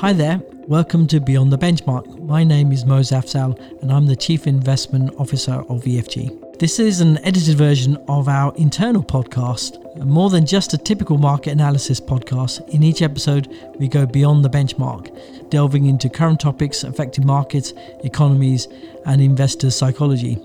[0.00, 2.20] Hi there, welcome to Beyond the Benchmark.
[2.20, 6.58] My name is Moz Afzal and I'm the Chief Investment Officer of EFG.
[6.58, 11.52] This is an edited version of our internal podcast, more than just a typical market
[11.52, 12.68] analysis podcast.
[12.68, 13.48] In each episode,
[13.78, 17.72] we go beyond the benchmark, delving into current topics affecting markets,
[18.04, 18.68] economies,
[19.06, 20.38] and investors' psychology.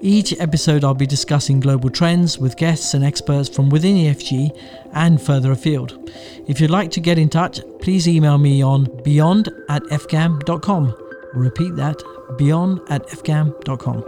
[0.00, 4.56] Each episode, I'll be discussing global trends with guests and experts from within EFG
[4.92, 6.10] and further afield.
[6.46, 10.94] If you'd like to get in touch, please email me on beyond at efgam.com.
[11.34, 12.02] Repeat that
[12.38, 14.04] beyond at efgam.com.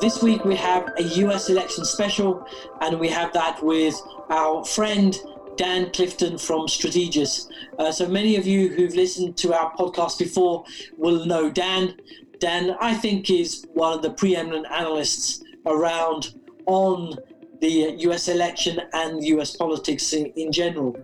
[0.00, 2.46] This week we have a US election special,
[2.80, 5.18] and we have that with our friend
[5.60, 7.50] Dan Clifton from Strategas.
[7.78, 10.64] Uh, so many of you who've listened to our podcast before
[10.96, 11.96] will know Dan.
[12.38, 17.14] Dan, I think, is one of the preeminent analysts around on
[17.60, 20.96] the US election and US politics in, in general.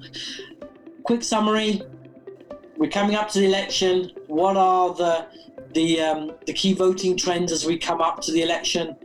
[1.02, 1.82] Quick summary
[2.78, 4.10] we're coming up to the election.
[4.26, 5.26] What are the
[5.72, 8.96] the, um, the key voting trends as we come up to the election?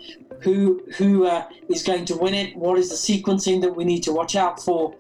[0.42, 2.56] Who who uh, is going to win it?
[2.56, 4.96] What is the sequencing that we need to watch out for?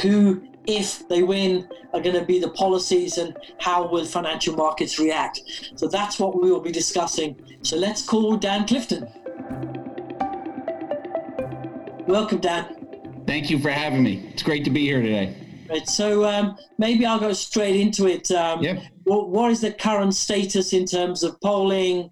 [0.00, 4.98] Who, if they win, are going to be the policies and how will financial markets
[4.98, 5.40] react.
[5.76, 7.40] So that's what we will be discussing.
[7.62, 9.08] So let's call Dan Clifton.
[12.06, 13.24] Welcome, Dan.
[13.26, 14.30] Thank you for having me.
[14.32, 15.36] It's great to be here today.
[15.68, 15.86] Right.
[15.86, 18.30] So um, maybe I'll go straight into it.
[18.30, 18.82] Um, yep.
[19.04, 22.10] what, what is the current status in terms of polling?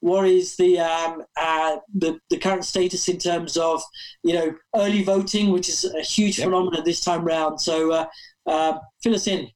[0.00, 3.82] What is the, um, uh, the the current status in terms of
[4.22, 6.46] you know early voting, which is a huge yep.
[6.46, 7.60] phenomenon this time round.
[7.60, 8.06] So uh,
[8.46, 9.48] uh, fill us in.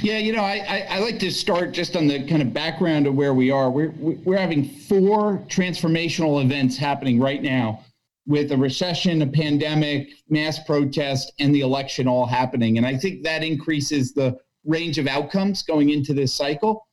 [0.00, 3.06] Yeah, you know, I, I, I, like to start just on the kind of background
[3.06, 3.70] of where we are.
[3.70, 7.84] We're we're having four transformational events happening right now,
[8.26, 12.78] with a recession, a pandemic, mass protest, and the election all happening.
[12.78, 16.86] And I think that increases the range of outcomes going into this cycle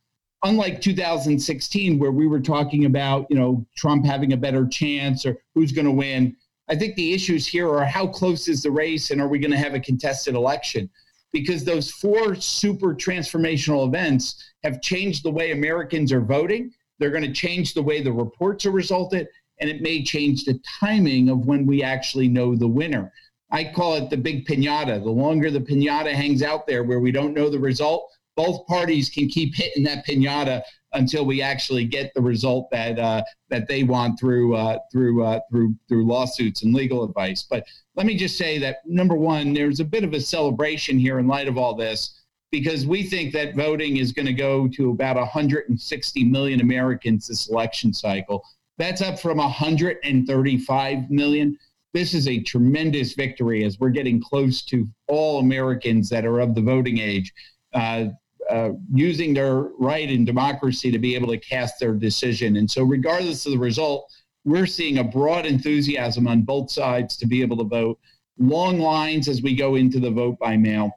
[0.44, 5.38] unlike 2016 where we were talking about you know trump having a better chance or
[5.53, 6.35] who's going to win
[6.69, 9.51] i think the issues here are how close is the race and are we going
[9.51, 10.90] to have a contested election?
[11.34, 17.24] Because those four super transformational events have changed the way americans are voting they're going
[17.24, 19.28] to change the way the reports are resulted
[19.59, 23.12] and it may change the timing of when we actually know the winner.
[23.51, 27.12] I call it the big piñata the longer the piñata hangs out there where we
[27.12, 30.63] don't know the result both parties can keep hitting that pinata
[30.94, 35.40] until we actually get the result that uh, that they want through uh, through uh,
[35.50, 37.46] through through lawsuits and legal advice.
[37.50, 37.66] But
[37.96, 41.28] let me just say that number one, there's a bit of a celebration here in
[41.28, 45.16] light of all this because we think that voting is going to go to about
[45.16, 48.44] 160 million Americans this election cycle.
[48.78, 51.57] That's up from 135 million.
[51.94, 56.56] This is a tremendous victory as we're getting close to all Americans that are of
[56.56, 57.31] the voting age.
[57.74, 58.06] Uh,
[58.51, 62.57] uh, using their right in democracy to be able to cast their decision.
[62.57, 64.12] And so, regardless of the result,
[64.44, 67.97] we're seeing a broad enthusiasm on both sides to be able to vote,
[68.38, 70.91] long lines as we go into the vote by mail.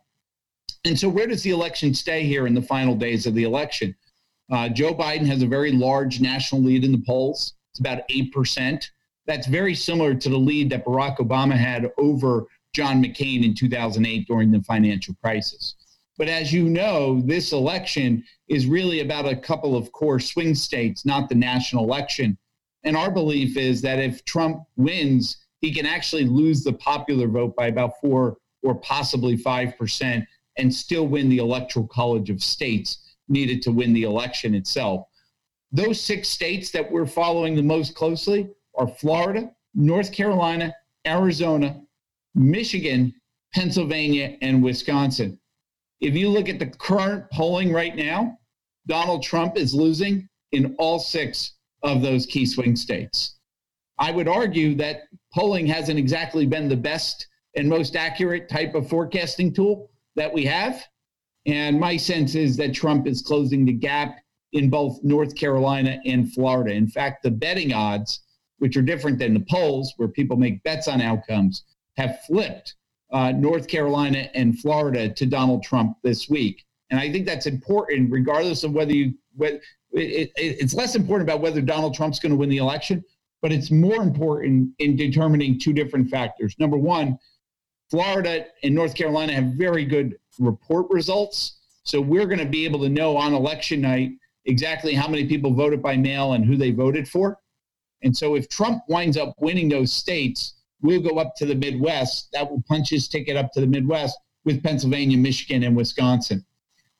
[0.84, 3.94] And so, where does the election stay here in the final days of the election?
[4.50, 7.54] Uh, Joe Biden has a very large national lead in the polls.
[7.71, 8.84] It's about 8%.
[9.26, 14.26] That's very similar to the lead that Barack Obama had over John McCain in 2008
[14.26, 15.76] during the financial crisis.
[16.17, 21.05] But as you know, this election is really about a couple of core swing states,
[21.05, 22.39] not the national election.
[22.85, 27.57] And our belief is that if Trump wins, he can actually lose the popular vote
[27.57, 30.27] by about four or possibly 5%
[30.57, 35.07] and still win the electoral college of states needed to win the election itself.
[35.73, 40.75] Those six states that we're following the most closely are Florida, North Carolina,
[41.07, 41.83] Arizona,
[42.35, 43.15] Michigan,
[43.53, 45.39] Pennsylvania, and Wisconsin.
[46.04, 48.37] If you look at the current polling right now,
[48.87, 53.38] Donald Trump is losing in all six of those key swing states.
[53.98, 57.26] I would argue that polling hasn't exactly been the best
[57.56, 60.84] and most accurate type of forecasting tool that we have.
[61.47, 64.18] And my sense is that Trump is closing the gap
[64.53, 66.74] in both North Carolina and Florida.
[66.74, 68.21] In fact, the betting odds,
[68.59, 71.65] which are different than the polls where people make bets on outcomes,
[71.97, 72.74] have flipped
[73.15, 76.65] uh, North Carolina and Florida to Donald Trump this week.
[76.91, 79.63] And I think that's important, regardless of whether you, it,
[79.93, 83.05] it, it's less important about whether Donald Trump's going to win the election,
[83.41, 86.57] but it's more important in determining two different factors.
[86.59, 87.16] Number one,
[87.89, 91.60] Florida and North Carolina have very good report results.
[91.84, 94.10] So we're going to be able to know on election night
[94.47, 97.39] exactly how many people voted by mail and who they voted for.
[98.03, 102.28] And so if Trump winds up winning those states, will go up to the Midwest.
[102.32, 106.44] That will punch his ticket up to the Midwest with Pennsylvania, Michigan, and Wisconsin.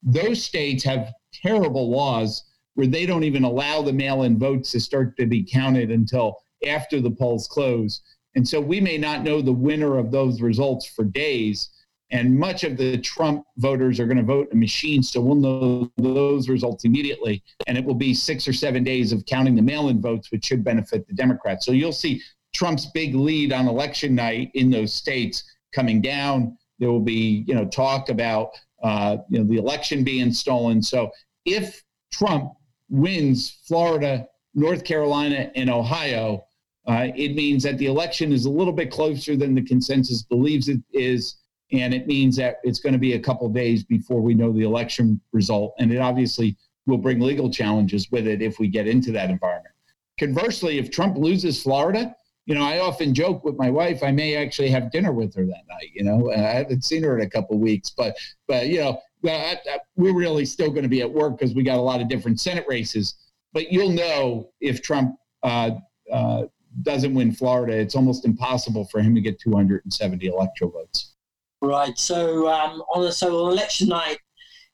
[0.03, 2.45] Those states have terrible laws
[2.75, 6.39] where they don't even allow the mail in votes to start to be counted until
[6.67, 8.01] after the polls close.
[8.35, 11.71] And so we may not know the winner of those results for days.
[12.11, 15.11] And much of the Trump voters are going to vote in machines.
[15.11, 17.43] So we'll know those results immediately.
[17.67, 20.45] And it will be six or seven days of counting the mail in votes, which
[20.45, 21.65] should benefit the Democrats.
[21.65, 22.21] So you'll see
[22.55, 26.57] Trump's big lead on election night in those states coming down.
[26.79, 28.51] There will be, you know, talk about,
[28.83, 30.83] uh, you know, the election being stolen.
[30.83, 31.11] So
[31.45, 32.53] if Trump
[32.89, 36.47] wins Florida, North Carolina, and Ohio,
[36.87, 40.69] uh, it means that the election is a little bit closer than the consensus believes
[40.69, 41.37] it is.
[41.73, 44.63] And it means that it's going to be a couple days before we know the
[44.63, 45.75] election result.
[45.79, 49.75] And it obviously will bring legal challenges with it if we get into that environment.
[50.19, 52.15] Conversely, if Trump loses Florida,
[52.47, 54.03] you know, I often joke with my wife.
[54.03, 55.91] I may actually have dinner with her that night.
[55.95, 59.59] You know, I haven't seen her in a couple weeks, but but you know, I,
[59.71, 62.09] I, we're really still going to be at work because we got a lot of
[62.09, 63.15] different Senate races.
[63.53, 65.73] But you'll know if Trump uh,
[66.13, 66.45] uh,
[66.83, 71.15] doesn't win Florida, it's almost impossible for him to get 270 electoral votes.
[71.63, 71.97] Right.
[71.99, 74.19] So um, on so on election night,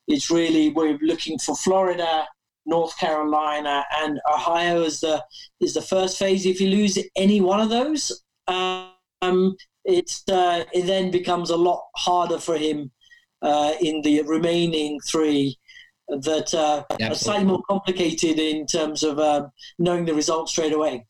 [0.09, 2.27] it's really we're looking for Florida,
[2.71, 5.23] North Carolina, and Ohio is the
[5.61, 6.47] is the first phase.
[6.47, 11.83] If you lose any one of those, um, it's uh, it then becomes a lot
[11.97, 12.91] harder for him
[13.43, 15.59] uh, in the remaining three
[16.09, 19.47] that uh, are slightly more complicated in terms of uh,
[19.79, 21.07] knowing the results straight away.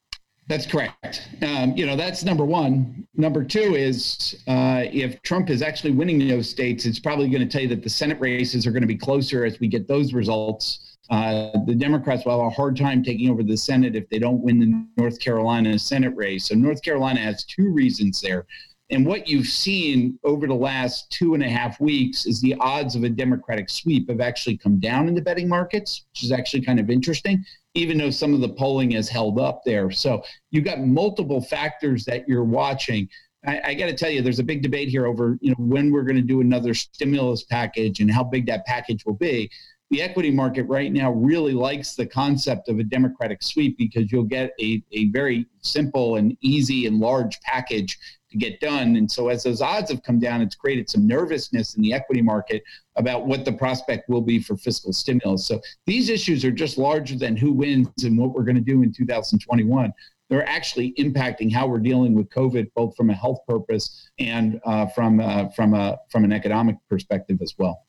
[0.46, 1.28] That's correct.
[1.42, 3.06] Um, you know, that's number one.
[3.14, 7.48] Number two is uh, if Trump is actually winning those states, it's probably going to
[7.48, 10.12] tell you that the Senate races are going to be closer as we get those
[10.12, 10.89] results.
[11.10, 14.40] Uh, the Democrats will have a hard time taking over the Senate if they don't
[14.40, 16.48] win the North Carolina Senate race.
[16.48, 18.46] So North Carolina has two reasons there.
[18.92, 22.96] And what you've seen over the last two and a half weeks is the odds
[22.96, 26.62] of a Democratic sweep have actually come down in the betting markets, which is actually
[26.62, 29.90] kind of interesting even though some of the polling has held up there.
[29.90, 33.08] So you've got multiple factors that you're watching.
[33.46, 35.92] I, I got to tell you, there's a big debate here over you know when
[35.92, 39.50] we're going to do another stimulus package and how big that package will be.
[39.90, 44.22] The equity market right now really likes the concept of a democratic sweep because you'll
[44.22, 47.98] get a, a very simple and easy and large package
[48.30, 48.94] to get done.
[48.94, 52.22] And so as those odds have come down, it's created some nervousness in the equity
[52.22, 52.62] market
[52.94, 55.46] about what the prospect will be for fiscal stimulus.
[55.46, 58.82] So these issues are just larger than who wins and what we're going to do
[58.82, 59.92] in 2021.
[60.28, 64.86] They're actually impacting how we're dealing with COVID, both from a health purpose and uh,
[64.86, 67.84] from uh, from a from an economic perspective as well.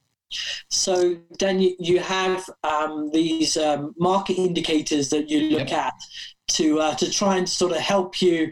[0.69, 5.85] So, Dan, you, have um, these um, market indicators that you look yep.
[5.85, 5.93] at
[6.53, 8.51] to uh, to try and sort of help you.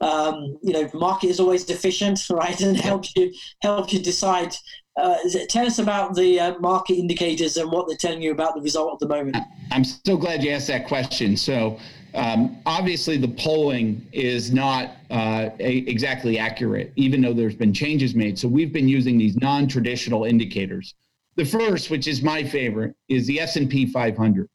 [0.00, 3.32] Um, you know, market is always efficient, right, and helps you
[3.62, 4.54] help you decide.
[4.96, 5.16] Uh,
[5.48, 8.92] tell us about the uh, market indicators and what they're telling you about the result
[8.92, 9.36] at the moment.
[9.72, 11.36] I'm so glad you asked that question.
[11.36, 11.78] So.
[12.16, 18.14] Um, obviously, the polling is not uh, a, exactly accurate, even though there's been changes
[18.14, 18.38] made.
[18.38, 20.94] So we've been using these non-traditional indicators.
[21.36, 24.48] The first, which is my favorite, is the S&P 500.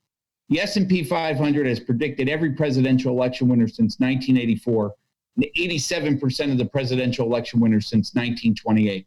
[0.48, 4.94] The S&P 500 has predicted every presidential election winner since 1984
[5.36, 9.06] and 87% of the presidential election winners since 1928.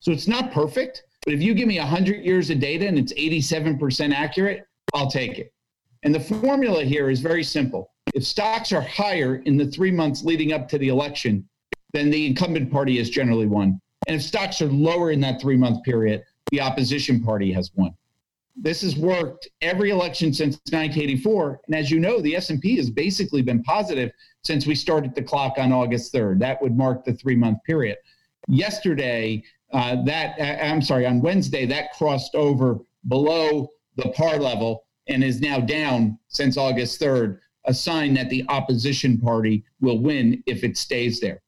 [0.00, 3.12] So it's not perfect, but if you give me 100 years of data and it's
[3.14, 5.52] 87% accurate, I'll take it.
[6.02, 7.90] And the formula here is very simple.
[8.14, 11.48] If stocks are higher in the three months leading up to the election,
[11.94, 13.80] then the incumbent party has generally won.
[14.06, 17.94] And if stocks are lower in that three month period, the opposition party has won.
[18.56, 23.42] This has worked every election since 1984, and as you know, the S&P has basically
[23.42, 24.12] been positive
[24.44, 26.38] since we started the clock on August 3rd.
[26.38, 27.96] That would mark the three-month period.
[28.46, 34.84] Yesterday, uh, that uh, I'm sorry, on Wednesday, that crossed over below the par level
[35.08, 40.42] and is now down since August 3rd, a sign that the opposition party will win
[40.46, 41.42] if it stays there.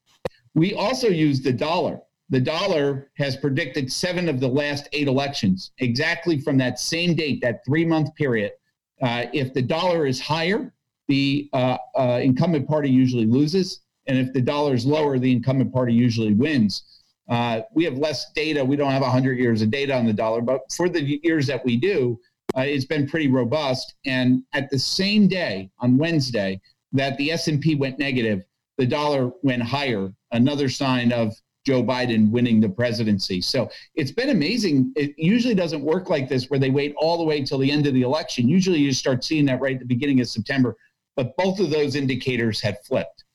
[0.55, 5.71] We also use the dollar the dollar has predicted seven of the last eight elections
[5.79, 8.51] exactly from that same date, that three month period.
[9.01, 10.73] Uh, if the dollar is higher,
[11.07, 13.81] the uh, uh, incumbent party usually loses.
[14.07, 16.83] And if the dollar is lower, the incumbent party usually wins.
[17.29, 18.63] Uh, we have less data.
[18.63, 21.63] We don't have 100 years of data on the dollar, but for the years that
[21.65, 22.19] we do,
[22.57, 23.95] uh, it's been pretty robust.
[24.05, 26.61] And at the same day, on Wednesday,
[26.93, 28.43] that the S&P went negative,
[28.77, 31.33] the dollar went higher, another sign of
[31.67, 33.41] Joe Biden winning the presidency.
[33.41, 34.93] So it's been amazing.
[34.95, 37.85] It usually doesn't work like this where they wait all the way till the end
[37.87, 38.47] of the election.
[38.47, 40.77] Usually you start seeing that right at the beginning of September,
[41.17, 43.25] but both of those indicators had flipped.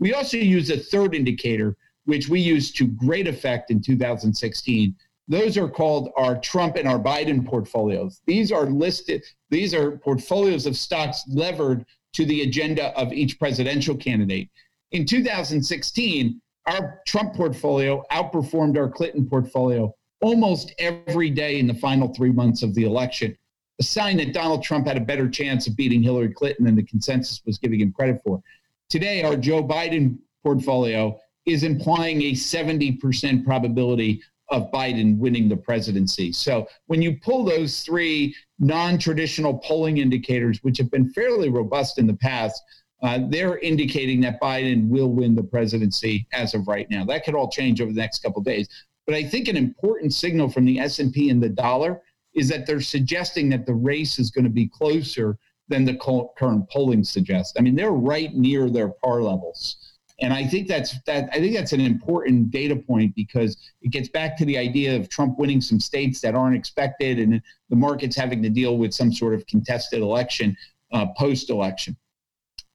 [0.00, 1.76] We also use a third indicator,
[2.06, 4.96] which we used to great effect in 2016.
[5.28, 8.20] Those are called our Trump and our Biden portfolios.
[8.26, 13.94] These are listed, these are portfolios of stocks levered to the agenda of each presidential
[13.94, 14.48] candidate.
[14.90, 22.12] In 2016, our Trump portfolio outperformed our Clinton portfolio almost every day in the final
[22.14, 23.36] three months of the election,
[23.78, 26.82] a sign that Donald Trump had a better chance of beating Hillary Clinton than the
[26.82, 28.42] consensus was giving him credit for.
[28.88, 36.32] Today, our Joe Biden portfolio is implying a 70% probability of Biden winning the presidency.
[36.32, 41.98] So when you pull those three non traditional polling indicators, which have been fairly robust
[41.98, 42.62] in the past,
[43.02, 47.04] uh, they're indicating that Biden will win the presidency as of right now.
[47.04, 48.68] That could all change over the next couple days.
[49.06, 52.02] But I think an important signal from the S&P and the dollar
[52.34, 55.38] is that they're suggesting that the race is going to be closer
[55.68, 55.96] than the
[56.38, 57.54] current polling suggests.
[57.58, 59.94] I mean, they're right near their par levels.
[60.20, 64.08] And I think that's that I think that's an important data point because it gets
[64.08, 68.16] back to the idea of Trump winning some states that aren't expected and the markets
[68.16, 70.56] having to deal with some sort of contested election
[70.92, 71.96] uh, post election.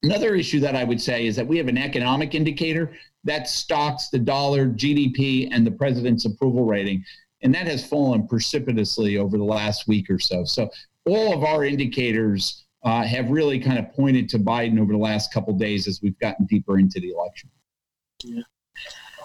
[0.03, 2.93] Another issue that I would say is that we have an economic indicator
[3.23, 7.03] that stocks the dollar, GDP, and the president's approval rating.
[7.43, 10.43] And that has fallen precipitously over the last week or so.
[10.43, 10.69] So
[11.05, 15.31] all of our indicators uh, have really kind of pointed to Biden over the last
[15.33, 17.49] couple days as we've gotten deeper into the election.
[18.23, 18.41] Yeah.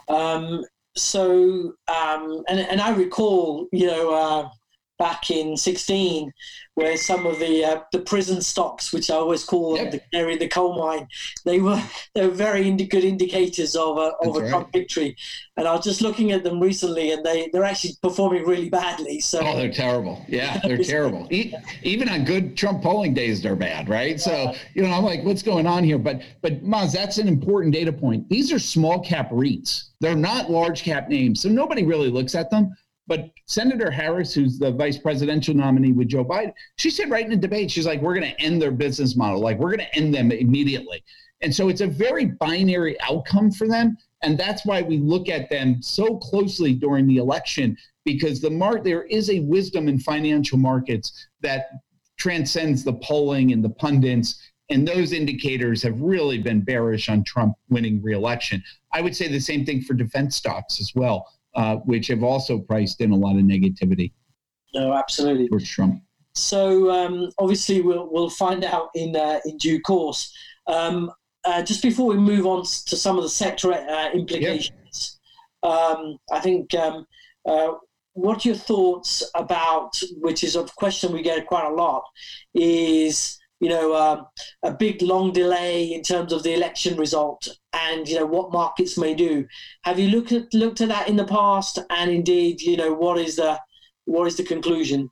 [0.09, 0.65] Um,
[0.95, 4.49] so, um, and, and I recall, you know, uh,
[4.99, 6.33] back in 16
[6.75, 9.91] where some of the uh, the prison stocks which i always call yep.
[9.91, 11.07] the canary in the coal mine
[11.45, 11.83] they were
[12.15, 14.51] they were very indi- good indicators of a, of a right.
[14.51, 15.17] trump victory.
[15.57, 19.21] And i was just looking at them recently and they they're actually performing really badly
[19.21, 20.25] so oh they're terrible.
[20.29, 21.27] Yeah they're terrible.
[21.31, 24.21] Even on good trump polling days they're bad right?
[24.21, 25.99] So you know i'm like what's going on here?
[25.99, 28.29] But but Moz, that's an important data point.
[28.29, 29.91] These are small cap REITs.
[30.01, 32.75] They're not large cap names so nobody really looks at them
[33.07, 37.31] but Senator Harris, who's the vice presidential nominee with Joe Biden, she said right in
[37.31, 39.41] the debate, she's like, we're going to end their business model.
[39.41, 41.05] Like, we're going to end them immediately.
[41.43, 43.97] And so it's a very binary outcome for them.
[44.23, 48.83] And that's why we look at them so closely during the election, because the mark
[48.83, 51.69] there is a wisdom in financial markets that
[52.19, 54.41] transcends the polling and the pundits.
[54.71, 58.65] And those indicators have really been bearish on Trump winning reelection.
[58.93, 62.59] I would say the same thing for defense stocks as well uh, which have also
[62.59, 64.13] priced in a lot of negativity.
[64.75, 65.49] No, absolutely.
[65.49, 66.03] For Trump.
[66.35, 70.33] So um, obviously, we'll we'll find out in uh, in due course.
[70.67, 71.11] Um,
[71.45, 75.21] uh, just before we move on to some of the sector uh, implications,
[75.63, 75.73] yep.
[75.73, 77.07] um, I think um,
[77.47, 77.73] uh,
[78.13, 82.03] what your thoughts about, which is a question we get quite a lot,
[82.53, 84.27] is you know, um,
[84.63, 88.99] a big long delay in terms of the election result and, you know, what markets
[88.99, 89.47] may do.
[89.85, 91.79] Have you looked at, looked at that in the past?
[91.91, 93.59] And indeed, you know, what is the,
[94.05, 95.11] what is the conclusion?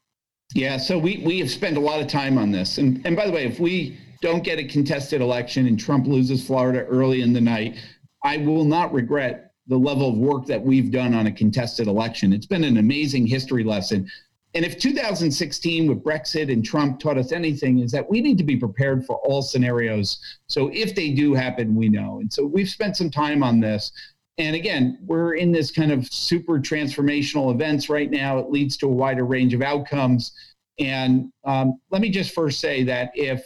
[0.55, 2.79] Yeah, so we, we have spent a lot of time on this.
[2.79, 6.47] And, and by the way, if we don't get a contested election and Trump loses
[6.47, 7.79] Florida early in the night,
[8.23, 12.33] I will not regret the level of work that we've done on a contested election.
[12.33, 14.09] It's been an amazing history lesson.
[14.55, 18.45] And if 2016 with Brexit and Trump taught us anything, is that we need to
[18.45, 20.19] be prepared for all scenarios.
[20.47, 22.21] So if they do happen, we know.
[22.21, 23.91] And so we've spent some time on this.
[24.39, 28.39] And again, we're in this kind of super transformational events right now.
[28.39, 30.33] It leads to a wider range of outcomes.
[30.79, 33.45] And um, let me just first say that if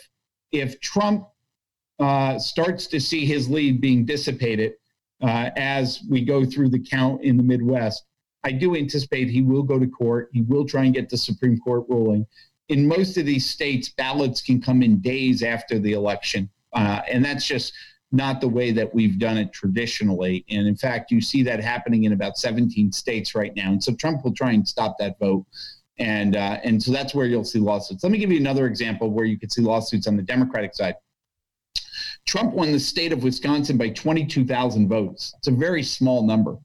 [0.50, 1.26] if Trump
[1.98, 4.74] uh, starts to see his lead being dissipated
[5.22, 8.04] uh, as we go through the count in the Midwest,
[8.44, 10.30] I do anticipate he will go to court.
[10.32, 12.26] He will try and get the Supreme Court ruling.
[12.68, 16.48] In most of these states, ballots can come in days after the election.
[16.72, 17.72] Uh, and that's just
[18.12, 20.44] not the way that we've done it traditionally.
[20.50, 23.70] And in fact, you see that happening in about 17 states right now.
[23.70, 25.44] And so Trump will try and stop that vote.
[25.98, 28.04] And, uh, and so that's where you'll see lawsuits.
[28.04, 30.94] Let me give you another example where you could see lawsuits on the Democratic side.
[32.26, 35.34] Trump won the state of Wisconsin by 22,000 votes.
[35.38, 36.58] It's a very small number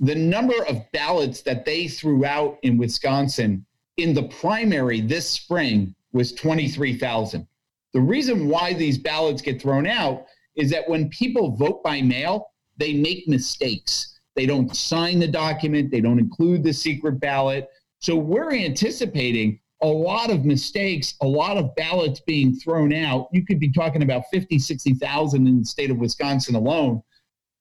[0.00, 3.64] the number of ballots that they threw out in Wisconsin
[3.98, 7.46] in the primary this spring was 23,000.
[7.92, 10.24] The reason why these ballots get thrown out
[10.56, 14.18] is that when people vote by mail, they make mistakes.
[14.36, 17.68] They don't sign the document, they don't include the secret ballot.
[17.98, 23.28] So we're anticipating a lot of mistakes, a lot of ballots being thrown out.
[23.32, 27.02] You could be talking about 50, 60,000 in the state of Wisconsin alone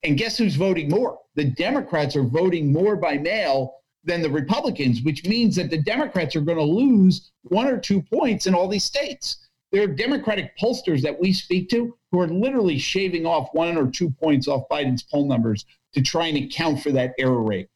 [0.03, 1.19] and guess who's voting more?
[1.35, 6.35] The Democrats are voting more by mail than the Republicans, which means that the Democrats
[6.35, 9.47] are going to lose one or two points in all these states.
[9.71, 13.89] There are Democratic pollsters that we speak to who are literally shaving off one or
[13.89, 17.67] two points off Biden's poll numbers to try and account for that error rate.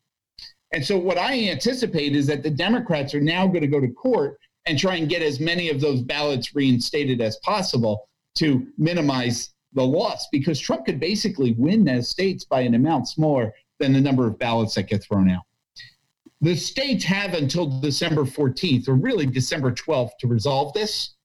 [0.72, 3.89] And so, what I anticipate is that the Democrats are now going to go to
[3.89, 9.52] court and try and get as many of those ballots reinstated as possible to minimize
[9.74, 14.01] the loss because Trump could basically win those states by an amount smaller than the
[14.01, 15.44] number of ballots that get thrown out.
[16.42, 21.15] The states have until December 14th, or really December 12th, to resolve this.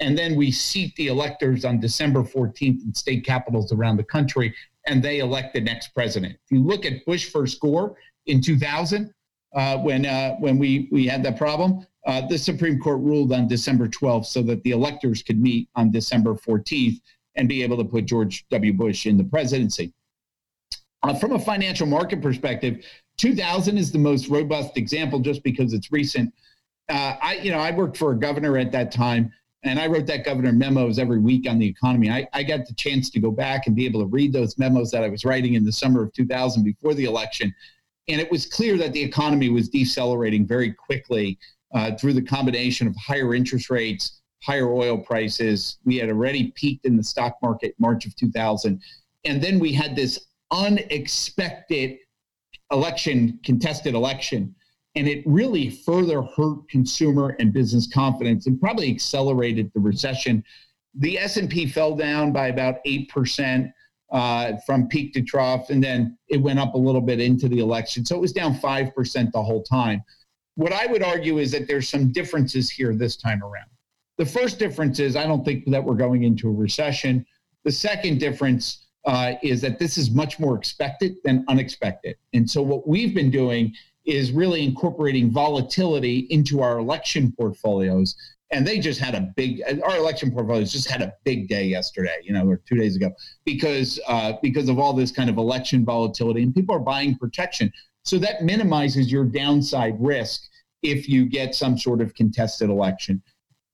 [0.00, 4.54] And then we seat the electors on December 14th in state capitals around the country,
[4.86, 6.34] and they elect the next president.
[6.44, 9.12] If you look at Bush versus Gore in 2000,
[9.54, 13.46] uh, when uh, when we we had that problem, uh, the Supreme Court ruled on
[13.46, 16.98] December 12th so that the electors could meet on December 14th
[17.36, 18.72] and be able to put George W.
[18.72, 19.92] Bush in the presidency.
[21.02, 22.84] Uh, from a financial market perspective,
[23.18, 26.32] 2000 is the most robust example just because it's recent.
[26.88, 29.32] Uh, I, you know, I worked for a governor at that time,
[29.64, 32.10] and I wrote that governor memos every week on the economy.
[32.10, 34.90] I, I got the chance to go back and be able to read those memos
[34.92, 37.52] that I was writing in the summer of 2000 before the election,
[38.08, 41.38] and it was clear that the economy was decelerating very quickly
[41.74, 45.78] uh, through the combination of higher interest rates, higher oil prices.
[45.84, 48.80] We had already peaked in the stock market March of 2000.
[49.24, 51.98] And then we had this unexpected
[52.70, 54.54] election, contested election.
[54.94, 60.44] And it really further hurt consumer and business confidence and probably accelerated the recession.
[60.94, 63.72] The S&P fell down by about 8%
[64.12, 67.60] uh, from peak to trough, and then it went up a little bit into the
[67.60, 68.04] election.
[68.04, 70.02] So it was down 5% the whole time.
[70.56, 73.70] What I would argue is that there's some differences here this time around.
[74.18, 77.24] The first difference is I don't think that we're going into a recession.
[77.64, 82.16] The second difference uh, is that this is much more expected than unexpected.
[82.32, 88.16] And so what we've been doing is really incorporating volatility into our election portfolios.
[88.50, 92.16] And they just had a big our election portfolios just had a big day yesterday,
[92.22, 93.10] you know, or two days ago,
[93.46, 97.72] because uh, because of all this kind of election volatility, and people are buying protection.
[98.04, 100.42] So that minimizes your downside risk
[100.82, 103.22] if you get some sort of contested election.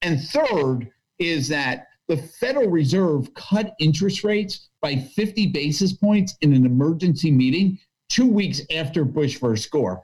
[0.02, 6.54] And third is that the Federal Reserve cut interest rates by 50 basis points in
[6.54, 10.00] an emergency meeting two weeks after Bush versus Gore.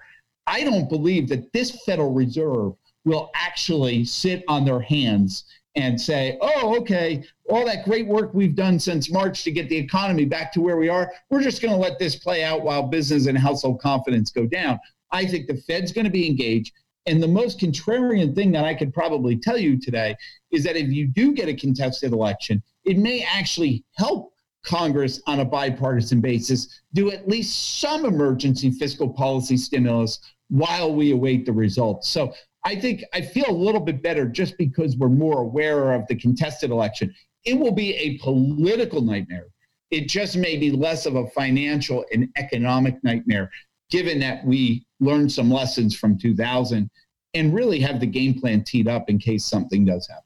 [0.46, 5.44] I don't believe that this Federal Reserve will actually sit on their hands
[5.76, 9.76] and say, oh, okay, all that great work we've done since March to get the
[9.76, 12.82] economy back to where we are, we're just going to let this play out while
[12.84, 14.78] business and household confidence go down.
[15.10, 16.72] I think the Fed's going to be engaged.
[17.06, 20.16] And the most contrarian thing that I could probably tell you today
[20.50, 24.32] is that if you do get a contested election, it may actually help
[24.64, 31.10] Congress on a bipartisan basis do at least some emergency fiscal policy stimulus while we
[31.10, 32.08] await the results.
[32.08, 32.32] So
[32.64, 36.16] I think I feel a little bit better just because we're more aware of the
[36.16, 37.14] contested election.
[37.44, 39.48] It will be a political nightmare.
[39.90, 43.50] It just may be less of a financial and economic nightmare
[43.90, 46.90] given that we learned some lessons from 2000
[47.34, 50.24] and really have the game plan teed up in case something does happen.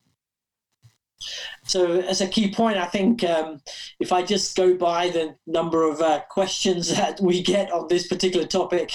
[1.65, 3.61] So, as a key point, I think um,
[4.01, 8.07] if I just go by the number of uh, questions that we get on this
[8.07, 8.93] particular topic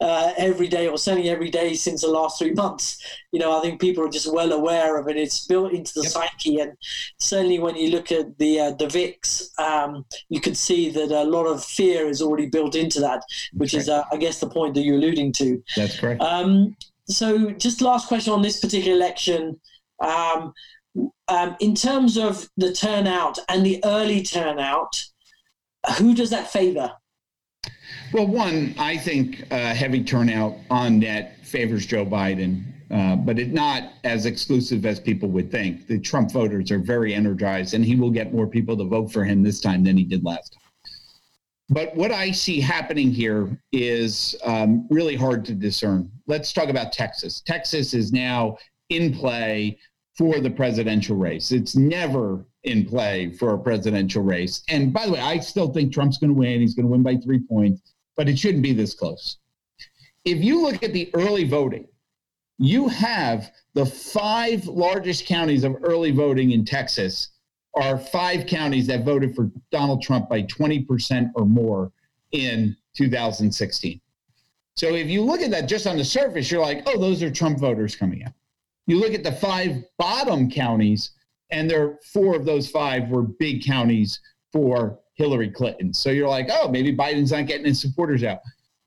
[0.00, 2.98] uh, every day, or certainly every day since the last three months,
[3.32, 5.16] you know, I think people are just well aware of it.
[5.16, 6.12] It's built into the yep.
[6.12, 6.72] psyche, and
[7.20, 11.24] certainly when you look at the uh, the VIX, um, you can see that a
[11.24, 13.88] lot of fear is already built into that, which That's is.
[13.90, 15.62] Uh, I guess, the point that you're alluding to.
[15.76, 16.22] That's correct.
[16.22, 16.76] Um,
[17.08, 19.60] so, just last question on this particular election.
[20.00, 20.52] Um,
[21.28, 25.04] um, in terms of the turnout and the early turnout,
[25.98, 26.92] who does that favor?
[28.12, 33.52] Well, one, I think uh, heavy turnout on net favors Joe Biden, uh, but it's
[33.52, 35.86] not as exclusive as people would think.
[35.86, 39.24] The Trump voters are very energized, and he will get more people to vote for
[39.24, 40.62] him this time than he did last time.
[41.68, 46.10] But what I see happening here is um, really hard to discern.
[46.28, 47.40] Let's talk about Texas.
[47.40, 48.56] Texas is now
[48.88, 49.78] in play
[50.16, 51.52] for the presidential race.
[51.52, 54.62] It's never in play for a presidential race.
[54.68, 56.60] And by the way, I still think Trump's going to win.
[56.60, 59.38] He's going to win by three points, but it shouldn't be this close.
[60.24, 61.86] If you look at the early voting,
[62.58, 67.28] you have the five largest counties of early voting in Texas
[67.74, 71.92] are five counties that voted for Donald Trump by 20% or more
[72.32, 74.00] in 2016.
[74.76, 77.30] So if you look at that just on the surface, you're like, oh, those are
[77.30, 78.32] Trump voters coming out.
[78.86, 81.12] You look at the five bottom counties,
[81.50, 84.20] and there four of those five were big counties
[84.52, 85.92] for Hillary Clinton.
[85.92, 88.40] So you're like, oh, maybe Biden's not getting his supporters out.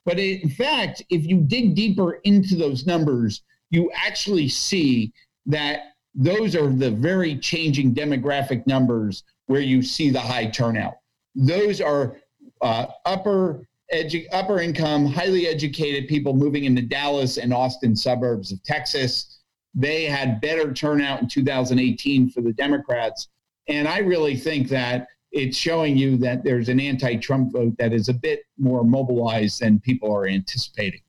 [0.06, 5.12] But in fact, if you dig deeper into those numbers, you actually see
[5.46, 10.96] that those are the very changing demographic numbers where you see the high turnout.
[11.36, 12.18] Those are
[12.62, 18.64] uh, upper edu- upper income, highly educated people moving into Dallas and Austin suburbs of
[18.64, 19.39] Texas.
[19.74, 23.28] They had better turnout in 2018 for the Democrats.
[23.68, 27.94] And I really think that it's showing you that there's an anti Trump vote that
[27.94, 31.02] is a bit more mobilized than people are anticipating.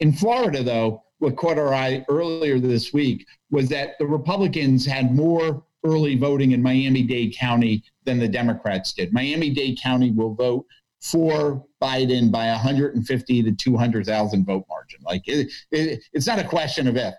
[0.00, 5.14] In Florida, though, what caught our eye earlier this week was that the Republicans had
[5.14, 9.12] more early voting in Miami Dade County than the Democrats did.
[9.12, 10.66] Miami Dade County will vote
[11.00, 15.00] for Biden by 150 to 200,000 vote margin.
[15.02, 17.14] Like it, it, it's not a question of if.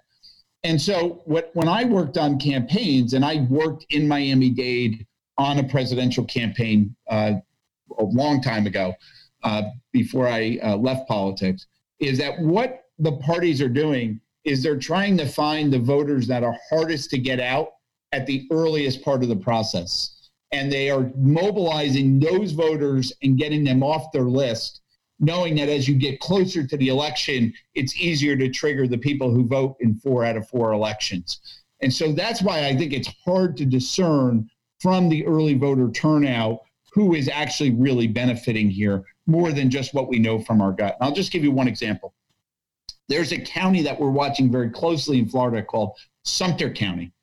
[0.63, 5.05] And so what when I worked on campaigns and I worked in Miami Dade
[5.37, 7.33] on a presidential campaign uh,
[7.97, 8.93] a long time ago
[9.43, 11.65] uh, before I uh, left politics
[11.99, 16.43] is that what the parties are doing is they're trying to find the voters that
[16.43, 17.69] are hardest to get out
[18.11, 20.29] at the earliest part of the process.
[20.51, 24.81] And they are mobilizing those voters and getting them off their list,
[25.21, 29.31] knowing that as you get closer to the election, it's easier to trigger the people
[29.31, 31.39] who vote in four out of four elections.
[31.81, 36.59] And so that's why I think it's hard to discern from the early voter turnout
[36.91, 40.97] who is actually really benefiting here more than just what we know from our gut.
[40.99, 42.13] And I'll just give you one example.
[43.07, 47.13] There's a county that we're watching very closely in Florida called Sumter County.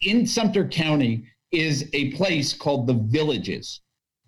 [0.00, 3.82] In Sumter County, is a place called the Villages.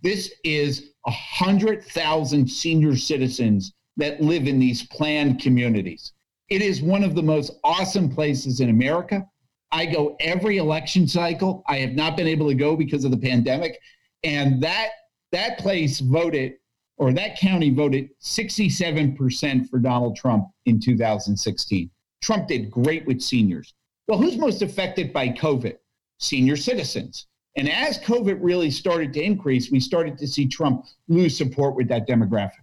[0.04, 6.12] This is hundred thousand senior citizens that live in these planned communities.
[6.50, 9.26] It is one of the most awesome places in America.
[9.72, 11.64] I go every election cycle.
[11.66, 13.80] I have not been able to go because of the pandemic,
[14.22, 14.90] and that
[15.32, 16.54] that place voted
[16.98, 21.90] or that county voted 67% for Donald Trump in 2016.
[22.22, 23.74] Trump did great with seniors.
[24.06, 25.76] Well, who's most affected by COVID?
[26.18, 27.26] senior citizens.
[27.56, 31.88] And as COVID really started to increase, we started to see Trump lose support with
[31.88, 32.62] that demographic.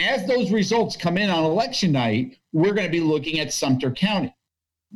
[0.00, 3.90] As those results come in on election night, we're going to be looking at Sumter
[3.90, 4.34] County.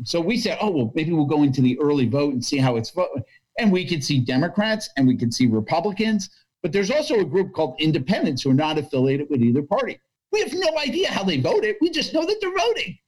[0.04, 2.76] So we said, oh, well, maybe we'll go into the early vote and see how
[2.76, 3.22] it's voted.
[3.58, 6.30] And we could see Democrats and we could see Republicans,
[6.62, 10.00] but there's also a group called independents who are not affiliated with either party.
[10.32, 11.76] We have no idea how they voted.
[11.80, 12.98] We just know that they're voting.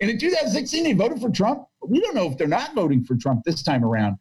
[0.00, 1.66] And in 2016, they voted for Trump.
[1.86, 4.16] We don't know if they're not voting for Trump this time around.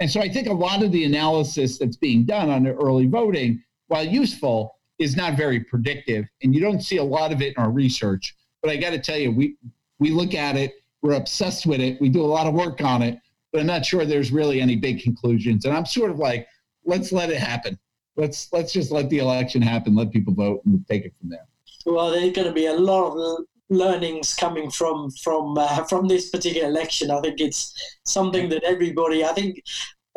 [0.00, 3.06] And so I think a lot of the analysis that's being done on the early
[3.06, 6.26] voting, while useful, is not very predictive.
[6.42, 8.34] And you don't see a lot of it in our research.
[8.62, 9.56] But I got to tell you, we,
[9.98, 13.02] we look at it, we're obsessed with it, we do a lot of work on
[13.02, 13.18] it,
[13.52, 15.64] but I'm not sure there's really any big conclusions.
[15.64, 16.48] And I'm sort of like,
[16.84, 17.78] let's let it happen.
[18.16, 21.46] Let's let's just let the election happen, let people vote, and take it from there.
[21.84, 23.44] Well, there's going to be a lot of
[23.76, 27.10] learnings coming from from uh, from this particular election.
[27.10, 29.24] I think it's something that everybody.
[29.24, 29.62] I think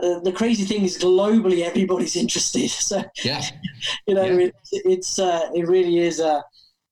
[0.01, 2.69] uh, the crazy thing is globally everybody's interested.
[2.71, 3.41] So yeah,
[4.07, 4.47] you know yeah.
[4.47, 6.43] It, it's uh, it really is a.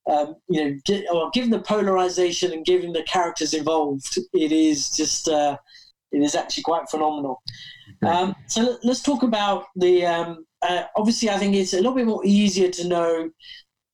[0.08, 4.91] Um, you know, get, well, given the polarization and given the characters involved, it is
[4.91, 5.58] just uh,
[6.12, 7.41] it is actually quite phenomenal.
[8.04, 10.06] Um, so let's talk about the.
[10.06, 13.30] Um, uh, obviously, I think it's a little bit more easier to know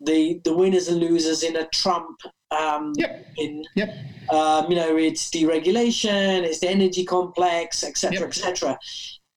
[0.03, 2.19] the the winners and losers in a Trump
[2.51, 3.25] um, yep.
[3.37, 3.95] In yep.
[4.29, 8.27] Um, you know, it's deregulation, it's the energy complex, etc., yep.
[8.27, 8.77] etc.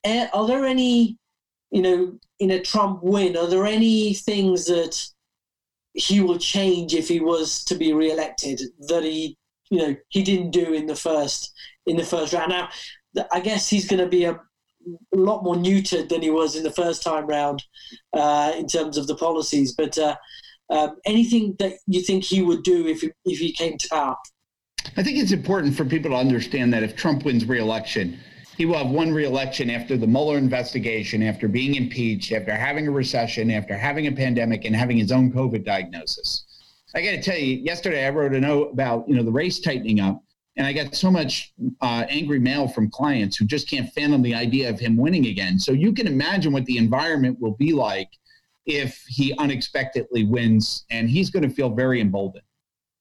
[0.05, 1.16] Uh, are there any,
[1.70, 5.00] you know, in a Trump win, are there any things that
[5.94, 9.37] he will change if he was to be re-elected that he,
[9.70, 11.53] you know, he didn't do in the first
[11.87, 12.50] in the first round?
[12.50, 12.68] Now,
[13.33, 16.64] I guess he's going to be a, a lot more neutered than he was in
[16.64, 17.62] the first time round
[18.12, 19.96] uh, in terms of the policies, but.
[19.96, 20.16] Uh,
[20.70, 24.16] um, anything that you think he would do if if he came to power?
[24.96, 28.18] I think it's important for people to understand that if Trump wins re-election,
[28.57, 32.90] he will have one re-election after the Mueller investigation, after being impeached, after having a
[32.90, 36.44] recession, after having a pandemic, and having his own COVID diagnosis.
[36.94, 39.59] I got to tell you, yesterday I wrote a note about you know the race
[39.59, 40.22] tightening up,
[40.57, 44.35] and I got so much uh, angry mail from clients who just can't fathom the
[44.35, 45.59] idea of him winning again.
[45.59, 48.09] So you can imagine what the environment will be like
[48.66, 52.44] if he unexpectedly wins, and he's going to feel very emboldened.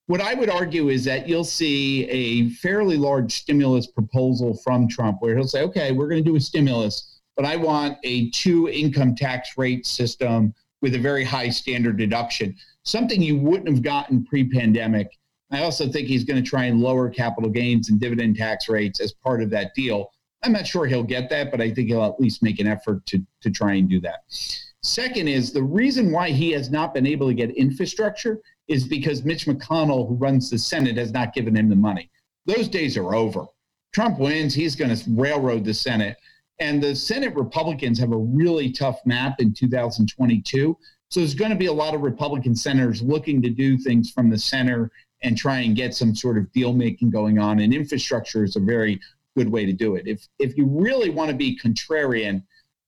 [0.08, 5.18] What I would argue is that you'll see a fairly large stimulus proposal from Trump
[5.22, 8.68] where he'll say, okay, we're going to do a stimulus, but I want a two
[8.68, 14.26] income tax rate system with a very high standard deduction, something you wouldn't have gotten
[14.26, 15.08] pre pandemic.
[15.52, 19.00] I also think he's going to try and lower capital gains and dividend tax rates
[19.00, 20.12] as part of that deal.
[20.44, 23.06] I'm not sure he'll get that, but I think he'll at least make an effort
[23.06, 24.24] to, to try and do that.
[24.84, 29.24] Second is the reason why he has not been able to get infrastructure is because
[29.24, 32.10] Mitch McConnell, who runs the Senate, has not given him the money.
[32.46, 33.46] Those days are over.
[33.94, 36.18] Trump wins, he's going to railroad the Senate.
[36.60, 40.78] And the Senate Republicans have a really tough map in 2022.
[41.10, 44.30] So there's going to be a lot of Republican senators looking to do things from
[44.30, 44.92] the center
[45.22, 47.60] and try and get some sort of deal making going on.
[47.60, 49.00] And infrastructure is a very
[49.38, 50.08] good way to do it.
[50.08, 52.44] If if you really want to be contrarian,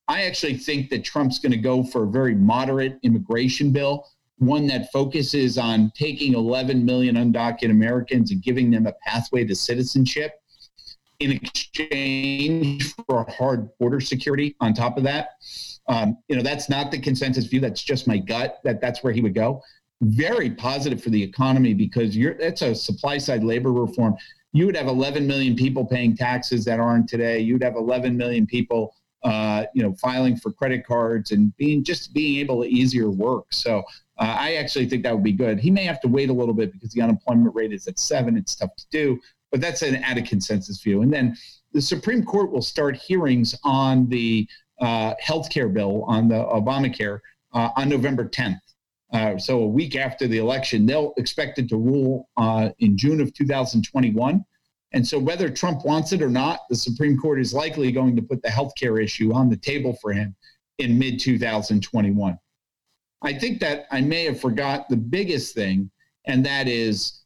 [0.07, 4.67] I actually think that Trump's going to go for a very moderate immigration bill, one
[4.67, 10.41] that focuses on taking 11 million undocumented Americans and giving them a pathway to citizenship
[11.19, 15.29] in exchange for hard border security on top of that.
[15.87, 17.59] Um, you know, that's not the consensus view.
[17.59, 19.61] That's just my gut that that's where he would go.
[20.01, 24.15] Very positive for the economy because you're that's a supply side labor reform.
[24.51, 27.39] You would have 11 million people paying taxes that aren't today.
[27.39, 32.13] You'd have 11 million people, uh, you know, filing for credit cards and being just
[32.13, 33.47] being able to easier work.
[33.49, 33.79] So
[34.19, 35.59] uh, I actually think that would be good.
[35.59, 38.38] He may have to wait a little bit because the unemployment rate is at seven.
[38.38, 39.19] It's tough to do,
[39.51, 41.01] but that's an out of consensus view.
[41.01, 41.35] And then
[41.73, 44.47] the Supreme Court will start hearings on the
[44.79, 47.19] uh, health care bill, on the Obamacare,
[47.51, 48.59] uh, on November 10th.
[49.11, 53.19] Uh, so a week after the election, they'll expect it to rule uh, in June
[53.19, 54.45] of 2021.
[54.95, 58.21] And so, whether Trump wants it or not, the Supreme Court is likely going to
[58.21, 60.34] put the health care issue on the table for him
[60.77, 62.39] in mid 2021.
[63.21, 65.91] I think that I may have forgot the biggest thing,
[66.27, 67.23] and that is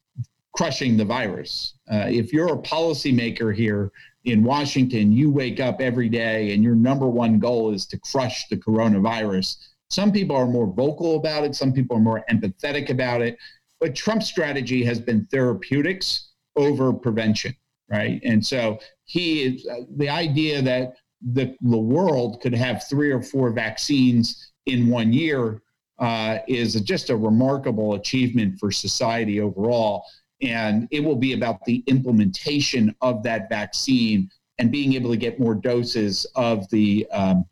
[0.56, 1.76] crushing the virus.
[1.92, 3.92] Uh, if you're a policymaker here
[4.26, 8.48] in Washington, you wake up every day and your number one goal is to crush
[8.48, 9.58] the coronavirus.
[9.92, 13.38] Some people are more vocal about it, some people are more empathetic about it.
[13.80, 16.29] But Trump's strategy has been therapeutics
[16.60, 17.56] over prevention,
[17.90, 18.20] right?
[18.24, 20.96] And so he is uh, the idea that
[21.34, 25.62] the, the world could have three or four vaccines in one year
[26.00, 30.06] uh, is just a remarkable achievement for society overall.
[30.42, 35.40] And it will be about the implementation of that vaccine and being able to get
[35.40, 37.46] more doses of the um,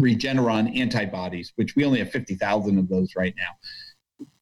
[0.00, 3.50] Regeneron antibodies, which we only have 50,000 of those right now.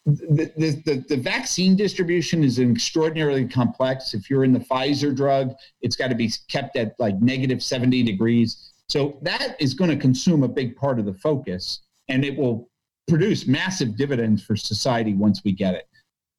[0.04, 4.14] The, the, the, vaccine distribution is extraordinarily complex.
[4.14, 8.02] If you're in the Pfizer drug, it's got to be kept at like negative 70
[8.02, 8.72] degrees.
[8.88, 12.68] So that is going to consume a big part of the focus, and it will
[13.08, 15.86] produce massive dividends for society once we get it.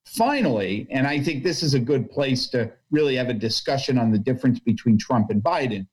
[0.06, 4.12] Finally, and I think this is a good place to really have a discussion on
[4.12, 5.88] the difference between Trump and Biden.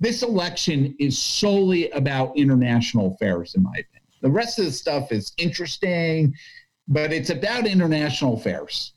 [0.00, 4.02] This election is solely about international affairs, in my opinion.
[4.22, 6.34] The rest of the stuff is interesting,
[6.88, 8.94] but it's about international affairs.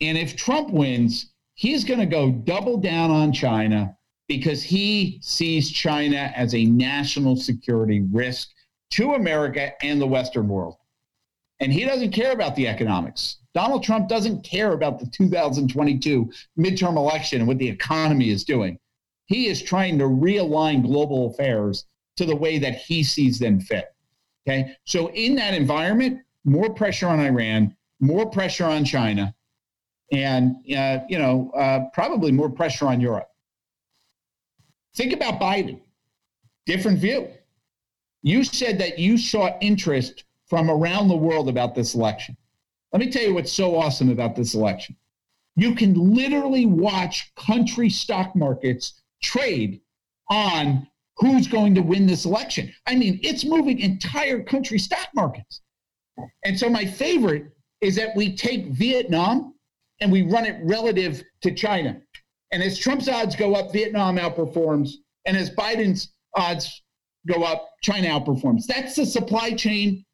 [0.00, 3.96] And if Trump wins, he's going to go double down on China
[4.26, 8.50] because he sees China as a national security risk
[8.90, 10.76] to America and the Western world.
[11.60, 13.38] And he doesn't care about the economics.
[13.54, 18.78] Donald Trump doesn't care about the 2022 midterm election and what the economy is doing.
[19.26, 23.86] He is trying to realign global affairs to the way that he sees them fit.
[24.46, 24.76] Okay.
[24.84, 29.34] So, in that environment, more pressure on Iran, more pressure on China,
[30.12, 33.28] and, uh, you know, uh, probably more pressure on Europe.
[34.94, 35.80] Think about Biden.
[36.66, 37.28] Different view.
[38.22, 42.36] You said that you saw interest from around the world about this election.
[42.92, 44.96] Let me tell you what's so awesome about this election.
[45.56, 49.80] You can literally watch country stock markets trade
[50.30, 52.72] on who's going to win this election.
[52.86, 55.60] I mean, it's moving entire country stock markets.
[56.44, 59.54] And so my favorite is that we take Vietnam
[60.00, 62.00] and we run it relative to China.
[62.52, 64.90] And as Trump's odds go up, Vietnam outperforms.
[65.26, 66.82] And as Biden's odds
[67.26, 68.66] go up, China outperforms.
[68.66, 70.04] That's the supply chain,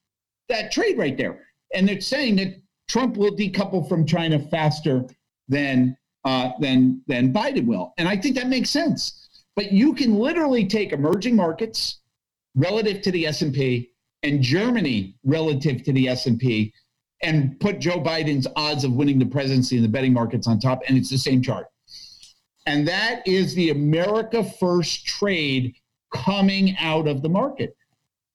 [0.49, 1.45] that trade right there.
[1.75, 5.05] And they're saying that Trump will decouple from China faster
[5.49, 9.29] than uh, than than Biden will, and I think that makes sense.
[9.57, 12.01] But you can literally take emerging markets
[12.55, 13.91] relative to the S and P
[14.25, 16.27] and Germany relative to the S
[17.23, 20.83] and put Joe Biden's odds of winning the presidency in the betting markets on top,
[20.89, 21.67] and it's the same chart.
[22.67, 25.75] And that is the America First trade
[26.13, 27.77] coming out of the market.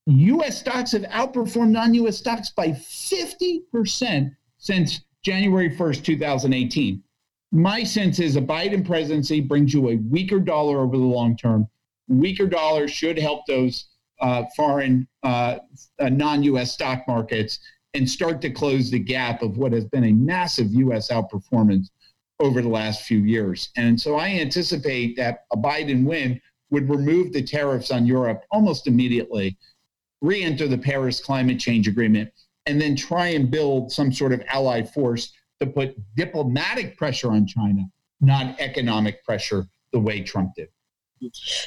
[0.06, 7.04] US stocks have outperformed non US stocks by 50% since January 1st, 2018.
[7.52, 11.68] My sense is a Biden presidency brings you a weaker dollar over the long term.
[12.08, 13.88] Weaker dollar should help those
[14.22, 15.58] uh, foreign uh,
[16.00, 17.60] uh, non US stock markets
[17.94, 21.90] and start to close the gap of what has been a massive US outperformance
[22.40, 23.70] over the last few years.
[23.76, 26.40] And so I anticipate that a Biden win
[26.72, 29.58] would remove the tariffs on Europe almost immediately,
[30.22, 32.32] re enter the Paris Climate Change Agreement,
[32.66, 37.46] and then try and build some sort of allied force to put diplomatic pressure on
[37.46, 37.82] China,
[38.22, 40.70] not economic pressure the way Trump did.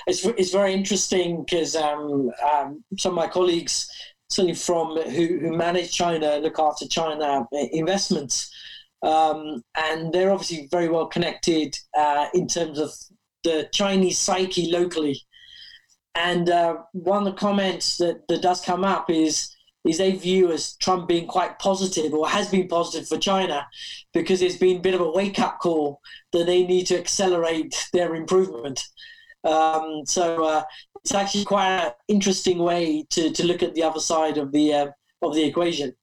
[0.07, 3.88] It's, it's very interesting because um, um, some of my colleagues,
[4.29, 8.51] certainly from who, who manage China, look after China investments,
[9.03, 12.91] um, and they're obviously very well connected uh, in terms of
[13.45, 15.21] the Chinese psyche locally.
[16.15, 20.53] And uh, one of the comments that, that does come up is is they view
[20.53, 23.67] as Trump being quite positive or has been positive for China
[24.12, 26.01] because it's been a bit of a wake up call
[26.33, 28.81] that they need to accelerate their improvement.
[29.45, 30.63] Um, so uh,
[31.03, 34.73] it's actually quite an interesting way to, to look at the other side of the
[34.73, 34.87] uh,
[35.23, 35.95] of the equation.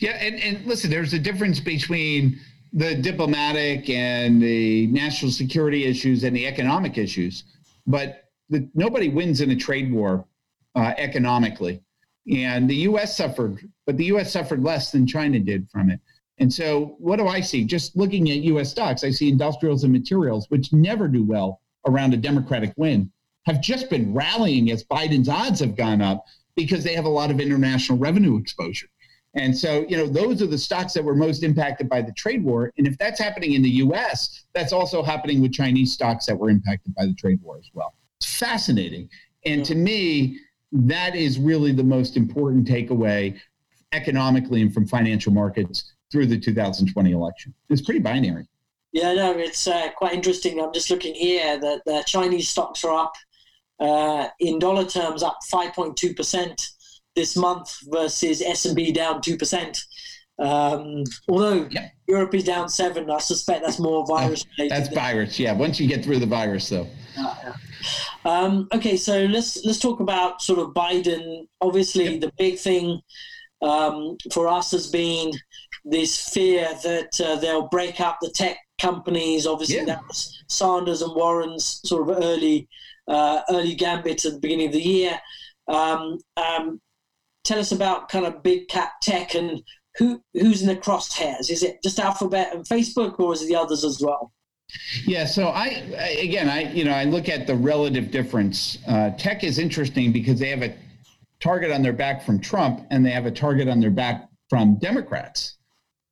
[0.00, 2.38] Yeah, and, and listen, there's a difference between
[2.72, 7.44] the diplomatic and the national security issues and the economic issues,
[7.86, 10.26] but the, nobody wins in a trade war
[10.74, 11.82] uh, economically.
[12.30, 13.16] And the U.S.
[13.16, 14.32] suffered, but the U.S.
[14.32, 16.00] suffered less than China did from it.
[16.38, 17.64] And so, what do I see?
[17.64, 18.70] Just looking at U.S.
[18.70, 23.10] stocks, I see industrials and materials, which never do well around a Democratic win,
[23.46, 26.24] have just been rallying as Biden's odds have gone up
[26.56, 28.88] because they have a lot of international revenue exposure.
[29.34, 32.42] And so, you know, those are the stocks that were most impacted by the trade
[32.42, 32.72] war.
[32.78, 36.48] And if that's happening in the US, that's also happening with Chinese stocks that were
[36.48, 37.94] impacted by the trade war as well.
[38.18, 39.10] It's fascinating.
[39.44, 40.38] And to me,
[40.72, 43.38] that is really the most important takeaway
[43.92, 47.54] economically and from financial markets through the 2020 election.
[47.68, 48.48] It's pretty binary.
[48.96, 50.58] Yeah, no, it's uh, quite interesting.
[50.58, 53.12] I'm just looking here that the Chinese stocks are up
[53.78, 56.58] uh, in dollar terms, up 5.2 percent
[57.14, 59.78] this month versus S&P down two percent.
[60.38, 61.90] Um, although yeah.
[62.08, 64.74] Europe is down seven, I suspect that's more virus related.
[64.74, 65.52] That's virus, yeah.
[65.52, 66.88] Once you get through the virus, though.
[67.18, 67.54] Uh, yeah.
[68.24, 71.46] um, okay, so let's let's talk about sort of Biden.
[71.60, 72.22] Obviously, yep.
[72.22, 73.02] the big thing
[73.60, 75.32] um, for us has been
[75.84, 79.46] this fear that uh, they'll break up the tech companies.
[79.46, 79.84] Obviously, yeah.
[79.86, 82.68] that was Sanders and Warren's sort of early
[83.08, 85.20] uh, early gambit at the beginning of the year.
[85.68, 86.80] Um, um,
[87.44, 89.62] tell us about kind of big cap tech and
[89.98, 91.50] who who's in the crosshairs.
[91.50, 94.32] Is it just Alphabet and Facebook, or is it the others as well?
[95.04, 98.78] Yeah, so I, I again, I you know, I look at the relative difference.
[98.86, 100.74] Uh, tech is interesting because they have a
[101.40, 104.76] target on their back from Trump, and they have a target on their back from
[104.76, 105.55] Democrats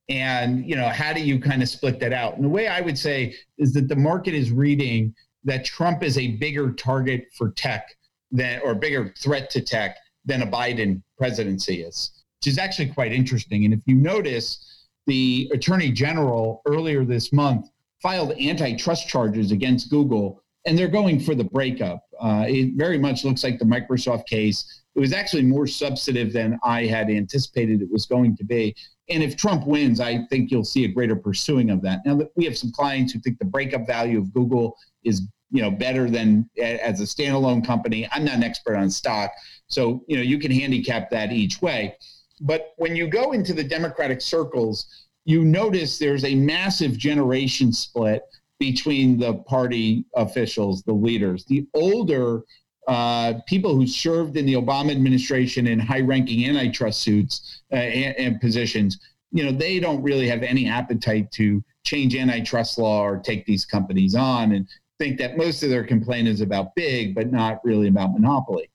[0.09, 2.35] and you know how do you kind of split that out?
[2.35, 5.13] And the way i would say is that the market is reading
[5.43, 7.87] that trump is a bigger target for tech
[8.31, 13.11] than or bigger threat to tech than a biden presidency is which is actually quite
[13.11, 13.65] interesting.
[13.65, 17.69] And if you notice the attorney general earlier this month
[18.03, 22.01] filed antitrust charges against google and they're going for the breakup.
[22.19, 24.83] Uh, it very much looks like the microsoft case.
[24.95, 28.75] It was actually more substantive than i had anticipated it was going to be
[29.09, 31.99] and if Trump wins, I think you'll see a greater pursuing of that.
[32.05, 35.71] Now, we have some clients who think the breakup value of Google is you know
[35.71, 38.07] better than as a standalone company.
[38.11, 39.31] I'm not an expert on stock,
[39.67, 41.95] so you know you can handicap that each way.
[42.41, 48.23] But when you go into the Democratic circles, you notice there's a massive generation split
[48.59, 51.45] between the party officials, the leaders.
[51.45, 52.43] The older
[52.87, 58.41] uh, people who served in the Obama administration in high-ranking antitrust suits uh, and, and,
[58.41, 58.99] positions,
[59.31, 63.65] you know, they don't really have any appetite to change antitrust law or take these
[63.65, 64.67] companies on, and
[64.99, 68.69] think that most of their complaint is about big, but not really about monopoly.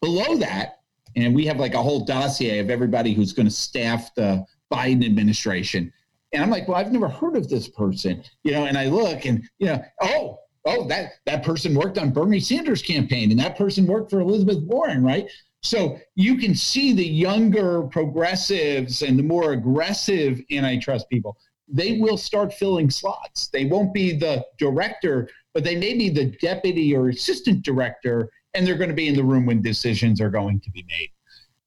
[0.00, 0.80] Below that,
[1.16, 5.04] and we have like a whole dossier of everybody who's going to staff the Biden
[5.04, 5.92] administration.
[6.32, 9.24] And I'm like, well, I've never heard of this person, you know, and I look
[9.24, 13.56] and, you know, oh, oh, that that person worked on Bernie Sanders campaign, and that
[13.56, 15.28] person worked for Elizabeth Warren, right?
[15.62, 21.36] So you can see the younger progressives and the more aggressive antitrust people,
[21.68, 23.48] they will start filling slots.
[23.48, 28.66] They won't be the director, but they may be the deputy or assistant director, and
[28.66, 31.10] they're going to be in the room when decisions are going to be made.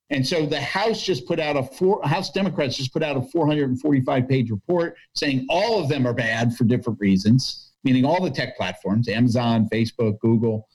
[0.10, 3.22] And so the House just put out a four House Democrats just put out a
[3.22, 8.32] 445 page report saying all of them are bad for different reasons meaning all the
[8.32, 10.68] tech platforms, Amazon, Facebook, Google.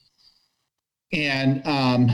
[1.11, 2.11] And um,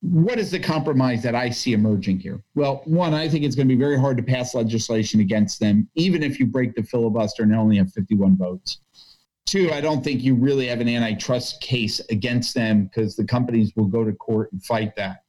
[0.00, 2.42] what is the compromise that I see emerging here?
[2.54, 5.88] Well, one, I think it's going to be very hard to pass legislation against them,
[5.94, 8.80] even if you break the filibuster and only have 51 votes.
[9.46, 13.72] Two, I don't think you really have an antitrust case against them because the companies
[13.76, 15.24] will go to court and fight that.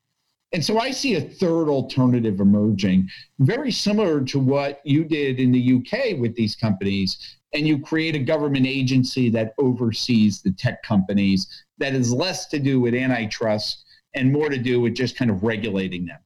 [0.52, 5.52] And so I see a third alternative emerging, very similar to what you did in
[5.52, 10.84] the UK with these companies and you create a government agency that oversees the tech
[10.84, 15.32] companies that is less to do with antitrust and more to do with just kind
[15.32, 16.20] of regulating them.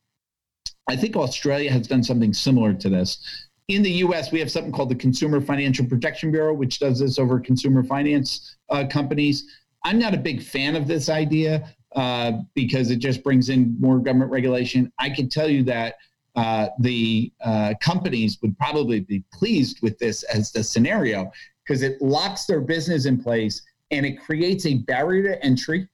[0.90, 3.46] I think Australia has done something similar to this.
[3.68, 7.20] in the US, we have something called the Consumer Financial Protection Bureau, which does this
[7.20, 9.46] over consumer finance uh, companies.
[9.86, 14.00] I'm not a big fan of this idea uh, because it just brings in more
[14.00, 14.92] government regulation.
[14.98, 15.96] I can tell you that
[16.36, 21.32] uh, the uh, companies would probably be pleased with this as the scenario
[21.64, 23.62] because it locks their business in place
[23.92, 25.88] and it creates a barrier to entry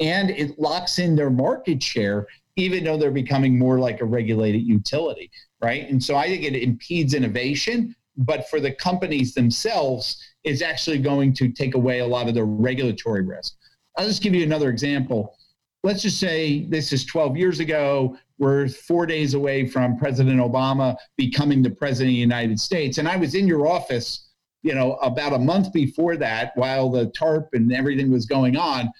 [0.00, 2.26] and it locks in their market share
[2.56, 5.30] even though they're becoming more like a regulated utility,
[5.60, 5.88] right?
[5.88, 11.34] And so I think it impedes innovation, but for the companies themselves, it's actually going
[11.34, 13.56] to take away a lot of the regulatory risk.
[13.96, 15.36] I'll just give you another example.
[15.82, 18.16] Let's just say this is 12 years ago.
[18.38, 22.98] We're four days away from President Obama becoming the president of the United States.
[22.98, 24.30] And I was in your office,
[24.62, 28.90] you know, about a month before that while the TARP and everything was going on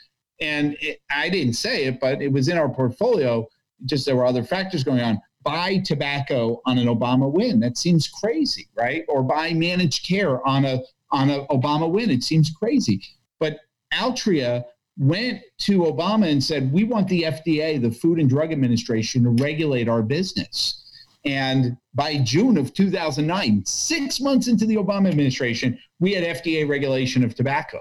[0.41, 3.47] and it, I didn't say it, but it was in our portfolio.
[3.85, 5.21] Just there were other factors going on.
[5.43, 7.61] Buy tobacco on an Obama win.
[7.61, 9.05] That seems crazy, right?
[9.09, 10.81] Or buy managed care on a
[11.13, 12.11] on an Obama win.
[12.11, 13.01] It seems crazy.
[13.39, 13.61] But
[13.95, 14.65] Altria
[14.99, 19.31] went to Obama and said, "We want the FDA, the Food and Drug Administration, to
[19.43, 20.83] regulate our business."
[21.25, 27.25] And by June of 2009, six months into the Obama administration, we had FDA regulation
[27.25, 27.81] of tobacco.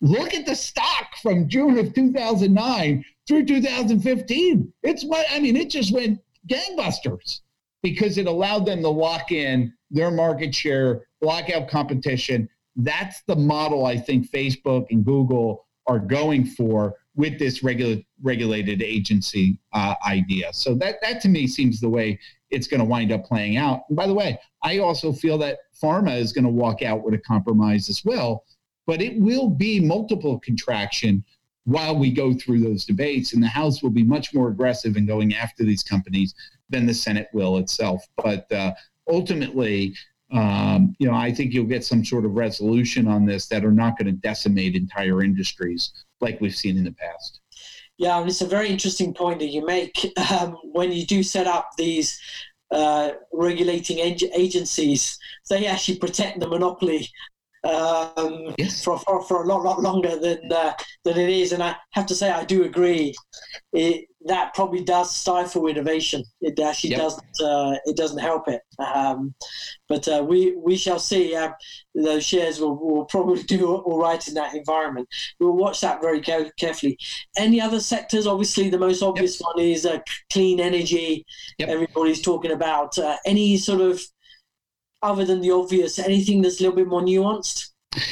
[0.00, 4.72] Look at the stock from June of 2009 through 2015.
[4.84, 7.40] It's what I mean, it just went gangbusters
[7.82, 12.48] because it allowed them to lock in their market share, block out competition.
[12.76, 18.80] That's the model I think Facebook and Google are going for with this regula- regulated
[18.82, 20.52] agency uh, idea.
[20.52, 22.18] So that that to me seems the way
[22.50, 23.82] it's going to wind up playing out.
[23.88, 27.14] And by the way, I also feel that pharma is going to walk out with
[27.14, 28.44] a compromise as well
[28.88, 31.22] but it will be multiple contraction
[31.64, 33.34] while we go through those debates.
[33.34, 36.34] And the House will be much more aggressive in going after these companies
[36.70, 38.02] than the Senate will itself.
[38.16, 38.72] But uh,
[39.06, 39.94] ultimately,
[40.30, 43.72] um, you know, I think you'll get some sort of resolution on this that are
[43.72, 47.40] not going to decimate entire industries like we've seen in the past.
[47.96, 49.94] Yeah, and it's a very interesting point that you make.
[50.30, 52.20] Um, when you do set up these
[52.70, 55.18] uh, regulating ag- agencies,
[55.48, 57.08] they actually protect the monopoly
[57.64, 58.84] um, yes.
[58.84, 60.72] for, for, for a lot, lot longer than uh,
[61.04, 61.52] than it is.
[61.52, 63.14] And I have to say, I do agree.
[63.72, 66.22] It, that probably does stifle innovation.
[66.40, 67.00] It actually yep.
[67.00, 67.40] doesn't.
[67.42, 68.62] Uh, it doesn't help it.
[68.78, 69.34] Um,
[69.88, 71.34] but uh, we we shall see.
[71.34, 71.54] Um,
[71.94, 75.08] those shares will, will probably do all right in that environment.
[75.40, 76.98] We'll watch that very carefully.
[77.36, 78.26] Any other sectors?
[78.26, 79.46] Obviously, the most obvious yep.
[79.54, 79.98] one is uh,
[80.32, 81.24] clean energy.
[81.58, 81.68] Yep.
[81.68, 84.00] Everybody's talking about uh, any sort of
[85.02, 87.70] other than the obvious, anything that's a little bit more nuanced?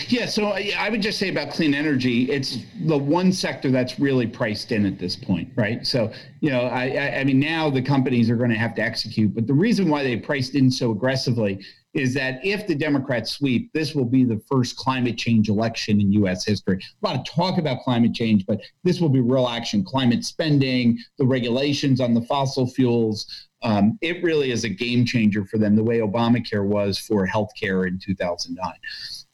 [0.08, 4.26] Yeah, so I would just say about clean energy, it's the one sector that's really
[4.26, 5.86] priced in at this point, right?
[5.86, 9.34] So, you know, I, I mean, now the companies are going to have to execute,
[9.34, 11.62] but the reason why they priced in so aggressively
[11.97, 16.12] is that if the Democrats sweep, this will be the first climate change election in
[16.12, 16.44] U.S.
[16.44, 16.78] history.
[17.03, 19.82] A lot of talk about climate change, but this will be real action.
[19.82, 25.44] Climate spending, the regulations on the fossil fuels, um, it really is a game changer
[25.44, 28.72] for them, the way Obamacare was for healthcare in 2009.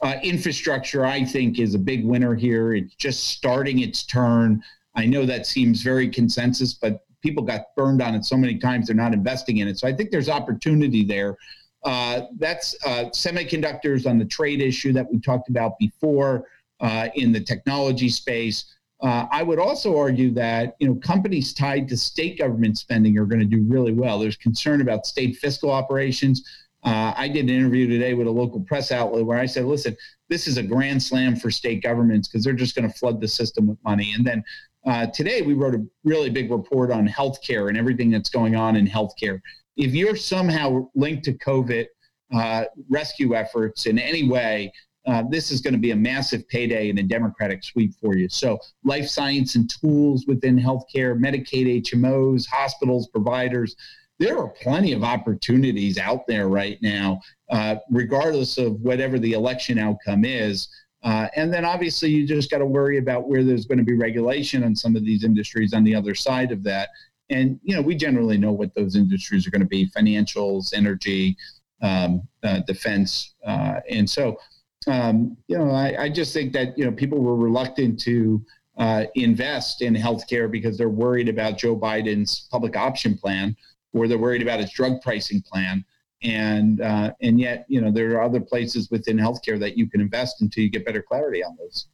[0.01, 2.75] Uh, infrastructure, I think, is a big winner here.
[2.75, 4.63] It's just starting its turn.
[4.95, 8.87] I know that seems very consensus, but people got burned on it so many times
[8.87, 9.79] they're not investing in it.
[9.79, 11.37] So I think there's opportunity there.
[11.85, 16.47] Uh, that's uh, semiconductors on the trade issue that we talked about before
[16.81, 18.77] uh, in the technology space.
[19.03, 23.27] Uh, I would also argue that you know companies tied to state government spending are
[23.27, 24.21] going to do really well.
[24.21, 26.49] There's concern about state fiscal operations.
[26.85, 29.97] Uh, I did an interview today with a local press outlet where I said, "Listen,
[30.29, 33.29] this is a grand slam for state governments because they're just going to flood the
[33.29, 37.77] system with money." And then today we wrote a really big report on healthcare and
[37.77, 39.41] everything that's going on in healthcare.
[39.77, 41.87] If you're somehow linked to COVID
[42.35, 44.73] uh, rescue efforts in any way,
[45.07, 48.29] uh, this is going to be a massive payday and a democratic sweep for you.
[48.29, 53.75] So, life science and tools within healthcare, Medicaid, HMOs, hospitals, providers,
[54.19, 57.21] there are plenty of opportunities out there right now,
[57.51, 60.69] uh, regardless of whatever the election outcome is.
[61.03, 63.95] Uh, and then obviously, you just got to worry about where there's going to be
[63.95, 66.91] regulation on some of these industries on the other side of that.
[67.33, 71.37] And, you know, we generally know what those industries are going to be financials, energy,
[71.83, 73.35] um, uh, defense.
[73.45, 74.39] Uh, and so,
[74.87, 78.45] um, you know, I, I, just think that you know people were reluctant to
[78.79, 83.57] uh, invest in healthcare because they're worried about Joe Biden's public option plan,
[83.93, 85.85] or they're worried about his drug pricing plan,
[86.23, 90.01] and uh, and yet you know there are other places within healthcare that you can
[90.01, 91.87] invest until you get better clarity on those.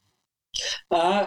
[0.91, 1.27] Uh,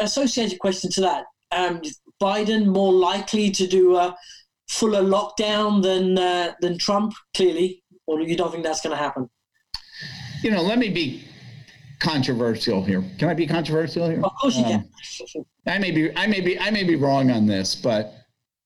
[0.00, 1.80] associated question to that: um,
[2.20, 4.16] Biden more likely to do a
[4.68, 7.14] fuller lockdown than uh, than Trump?
[7.34, 9.28] Clearly, or you don't think that's going to happen?
[10.42, 11.24] You know, let me be
[11.98, 13.02] controversial here.
[13.18, 14.22] Can I be controversial here?
[14.22, 14.88] Of course you um,
[15.34, 15.44] can.
[15.66, 18.14] I may be I may be I may be wrong on this, but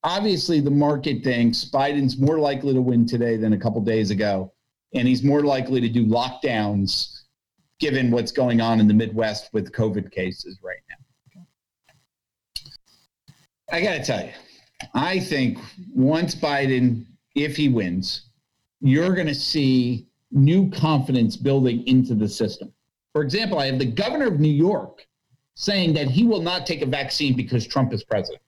[0.04, 4.52] obviously the market thinks Biden's more likely to win today than a couple days ago,
[4.94, 7.22] and he's more likely to do lockdowns
[7.78, 11.01] given what's going on in the Midwest with COVID cases right now.
[13.72, 14.32] I got to tell you,
[14.94, 15.58] I think
[15.94, 18.26] once Biden, if he wins,
[18.82, 22.70] you're going to see new confidence building into the system.
[23.14, 25.06] For example, I have the governor of New York
[25.54, 28.42] saying that he will not take a vaccine because Trump is president.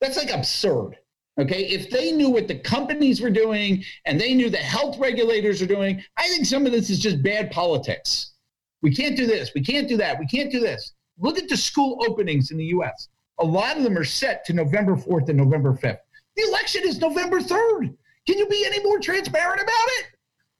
[0.00, 0.96] That's like absurd.
[1.38, 1.66] Okay.
[1.66, 5.66] If they knew what the companies were doing and they knew the health regulators are
[5.66, 8.32] doing, I think some of this is just bad politics.
[8.80, 9.52] We can't do this.
[9.54, 10.18] We can't do that.
[10.18, 10.94] We can't do this.
[11.18, 13.08] Look at the school openings in the US.
[13.40, 15.98] A lot of them are set to November 4th and November 5th.
[16.36, 17.94] The election is November 3rd.
[18.26, 20.06] Can you be any more transparent about it?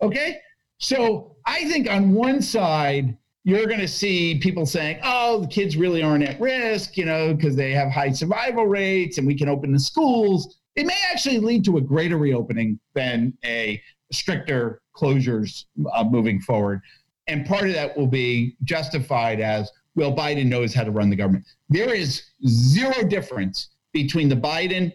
[0.03, 0.39] Okay.
[0.79, 5.77] So I think on one side, you're going to see people saying, oh, the kids
[5.77, 9.49] really aren't at risk, you know, because they have high survival rates and we can
[9.49, 10.59] open the schools.
[10.77, 16.81] It may actually lead to a greater reopening than a stricter closures uh, moving forward.
[17.27, 21.17] And part of that will be justified as, well, Biden knows how to run the
[21.17, 21.47] government.
[21.69, 24.93] There is zero difference between the Biden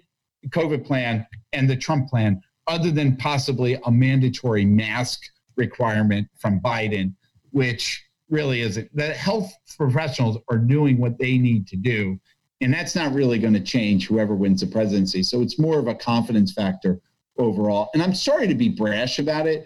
[0.50, 5.22] COVID plan and the Trump plan, other than possibly a mandatory mask
[5.56, 7.14] requirement from Biden,
[7.52, 8.90] which really isn't.
[8.96, 12.20] The health professionals are doing what they need to do.
[12.62, 15.24] And that's not really going to change whoever wins the presidency.
[15.24, 17.00] So it's more of a confidence factor
[17.38, 17.90] overall.
[17.94, 19.66] And I'm sorry to be brash about it,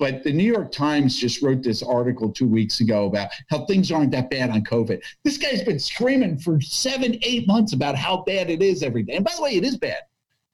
[0.00, 3.92] but the New York Times just wrote this article two weeks ago about how things
[3.92, 5.00] aren't that bad on COVID.
[5.22, 9.14] This guy's been screaming for seven, eight months about how bad it is every day.
[9.14, 9.98] And by the way, it is bad.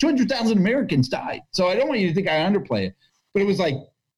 [0.01, 1.41] 200,000 Americans died.
[1.53, 2.97] So I don't want you to think I underplay it,
[3.33, 3.77] but it was like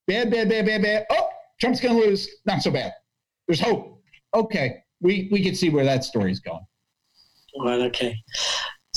[0.08, 1.06] bad, bad, bad, bad, bad.
[1.10, 1.28] Oh,
[1.60, 2.28] Trump's going to lose.
[2.44, 2.92] Not so bad
[3.48, 4.00] there's hope.
[4.34, 6.64] Okay, we we can see where that story's going.
[7.58, 7.80] Right.
[7.80, 8.14] Okay.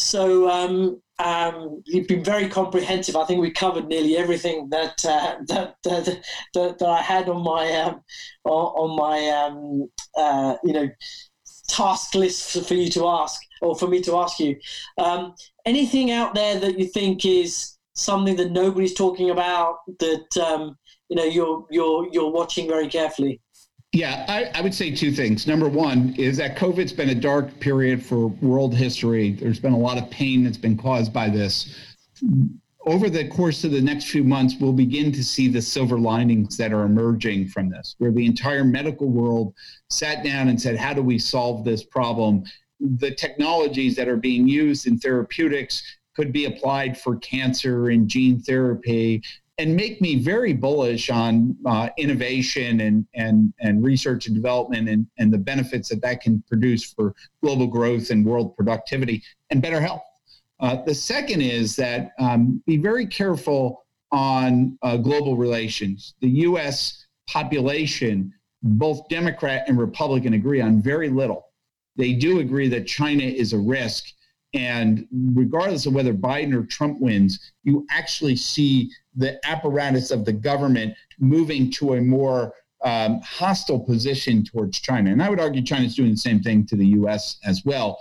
[0.01, 3.15] So um, um, you've been very comprehensive.
[3.15, 6.23] I think we covered nearly everything that uh, that, that,
[6.53, 8.01] that, that I had on my um,
[8.43, 10.89] on my um, uh, you know
[11.69, 14.57] task list for you to ask or for me to ask you.
[14.97, 15.35] Um,
[15.65, 20.75] anything out there that you think is something that nobody's talking about that um,
[21.09, 23.39] you know you're you're you're watching very carefully?
[23.93, 25.45] Yeah, I, I, would say two things.
[25.45, 29.31] Number one is that COVID's been a dark period for world history.
[29.31, 31.75] There's been a lot of pain that's been caused by this.
[32.85, 36.55] Over the course of the next few months, we'll begin to see the silver linings
[36.55, 39.53] that are emerging from this, where the entire medical world
[39.89, 42.45] sat down and said, How do we solve this problem?
[42.79, 45.83] The technologies that are being used in therapeutics
[46.15, 49.21] could be applied for cancer and gene therapy
[49.61, 55.05] and make me very bullish on uh, innovation and, and, and research and development and,
[55.19, 59.79] and the benefits that that can produce for global growth and world productivity and better
[59.79, 60.01] health.
[60.59, 66.15] Uh, the second is that um, be very careful on uh, global relations.
[66.21, 67.05] The U.S.
[67.27, 68.33] population,
[68.63, 71.49] both Democrat and Republican, agree on very little.
[71.97, 74.05] They do agree that China is a risk.
[74.53, 80.33] And regardless of whether Biden or Trump wins, you actually see the apparatus of the
[80.33, 82.53] government moving to a more
[82.83, 85.11] um, hostile position towards China.
[85.11, 87.99] And I would argue China is doing the same thing to the US as well.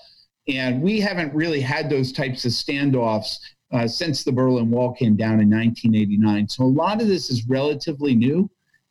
[0.48, 3.36] And we haven't really had those types of standoffs
[3.72, 6.48] uh, since the Berlin Wall came down in 1989.
[6.48, 8.50] So a lot of this is relatively new.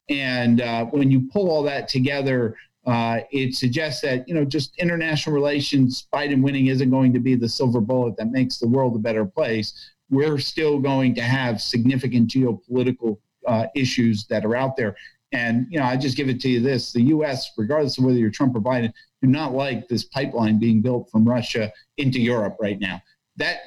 [0.09, 2.55] And uh, when you pull all that together,
[2.86, 7.36] uh, it suggests that you know just international relations, Biden winning isn't going to be
[7.36, 11.62] the silver bullet that makes the world a better place we're still going to have
[11.62, 14.95] significant geopolitical uh, issues that are out there.
[15.32, 18.18] And you know, I just give it to you this: the U.S., regardless of whether
[18.18, 18.91] you're Trump or Biden,
[19.22, 23.01] do not like this pipeline being built from Russia into Europe right now.
[23.38, 23.60] That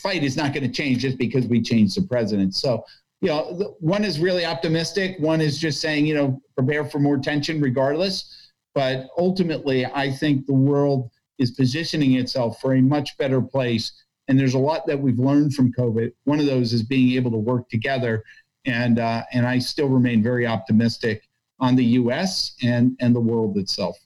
[0.00, 2.54] fight is not going to change just because we changed the president.
[2.54, 2.84] So,
[3.20, 5.16] you know, one is really optimistic.
[5.18, 8.52] One is just saying, you know, prepare for more tension regardless.
[8.74, 13.92] But ultimately, I think the world is positioning itself for a much better place
[14.28, 16.12] and there's a lot that we've learned from COVID.
[16.24, 18.22] One of those is being able to work together,
[18.66, 22.54] and uh, and I still remain very optimistic on the U.S.
[22.62, 23.98] and and the world itself.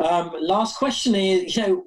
[0.00, 1.84] Um, last question is, you know,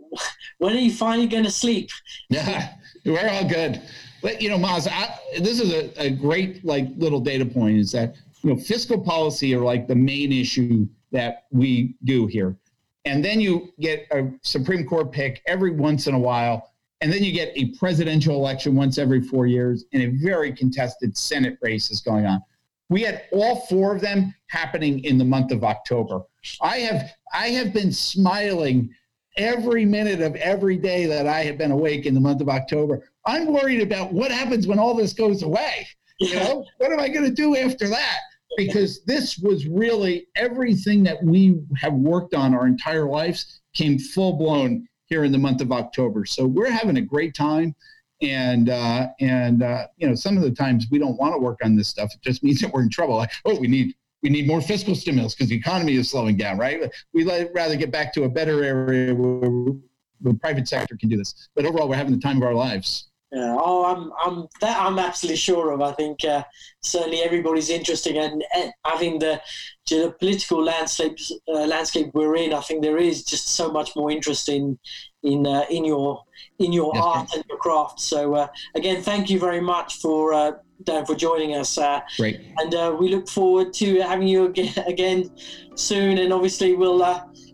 [0.60, 1.90] when are you finally going to sleep?
[2.30, 2.74] Yeah,
[3.06, 3.82] we're all good.
[4.22, 7.78] But you know, Moz, I, this is a, a great like little data point.
[7.78, 12.58] Is that you know fiscal policy are like the main issue that we do here
[13.06, 17.22] and then you get a Supreme Court pick every once in a while, And then
[17.22, 21.92] you get a presidential election once every four years, and a very contested Senate race
[21.92, 22.42] is going on.
[22.90, 26.22] We had all four of them happening in the month of October.
[26.62, 28.90] I have I have been smiling
[29.36, 33.04] every minute of every day that I have been awake in the month of October.
[33.26, 35.88] I'm worried about what happens when all this goes away.
[36.20, 38.20] You know, what am I going to do after that?
[38.58, 44.34] Because this was really everything that we have worked on our entire lives came full
[44.34, 46.26] blown here in the month of October.
[46.26, 47.76] So we're having a great time.
[48.22, 51.60] And uh, and uh, you know, some of the times we don't want to work
[51.64, 52.14] on this stuff.
[52.14, 53.16] It just means that we're in trouble.
[53.16, 56.58] Like, oh, we need we need more fiscal stimulus because the economy is slowing down,
[56.58, 56.90] right?
[57.14, 59.76] We would rather get back to a better area where
[60.22, 61.50] the private sector can do this.
[61.56, 63.10] But overall, we're having the time of our lives.
[63.34, 63.58] Yeah.
[63.60, 65.82] Oh, I'm, I'm that I'm absolutely sure of.
[65.82, 66.44] I think uh,
[66.84, 69.42] certainly everybody's interested, and uh, having the
[69.90, 71.18] geopolitical landscape
[71.48, 74.78] uh, landscape we're in, I think there is just so much more interest in
[75.24, 76.24] in uh, in your
[76.60, 78.00] in your yes, art and your craft.
[78.02, 80.52] So uh, again, thank you very much for uh,
[80.84, 81.80] Dan for joining us.
[82.18, 85.32] Great, and we look forward to having you again, again
[85.74, 86.20] soon.
[86.20, 87.00] And obviously, we'll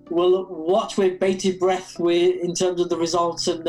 [0.10, 3.66] we'll watch with bated breath with in terms of the results and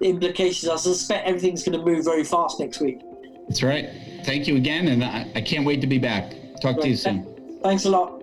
[0.00, 0.70] implications.
[0.70, 3.00] I suspect everything's going to move very fast next week.
[3.48, 3.90] That's right.
[4.24, 6.30] Thank you again, and I, I can't wait to be back.
[6.60, 6.82] Talk Great.
[6.82, 7.60] to you soon.
[7.62, 8.20] Thanks a lot.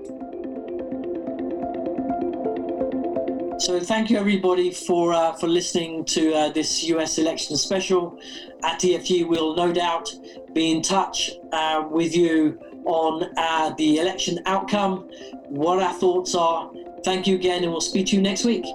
[3.62, 7.20] So thank you everybody for uh, for listening to uh, this U.S.
[7.20, 8.20] election special.
[8.64, 10.10] At EFG, we'll no doubt
[10.54, 15.08] be in touch uh, with you on uh, the election outcome,
[15.46, 16.72] what our thoughts are.
[17.06, 18.66] Thank you again, and we'll speak to you next week.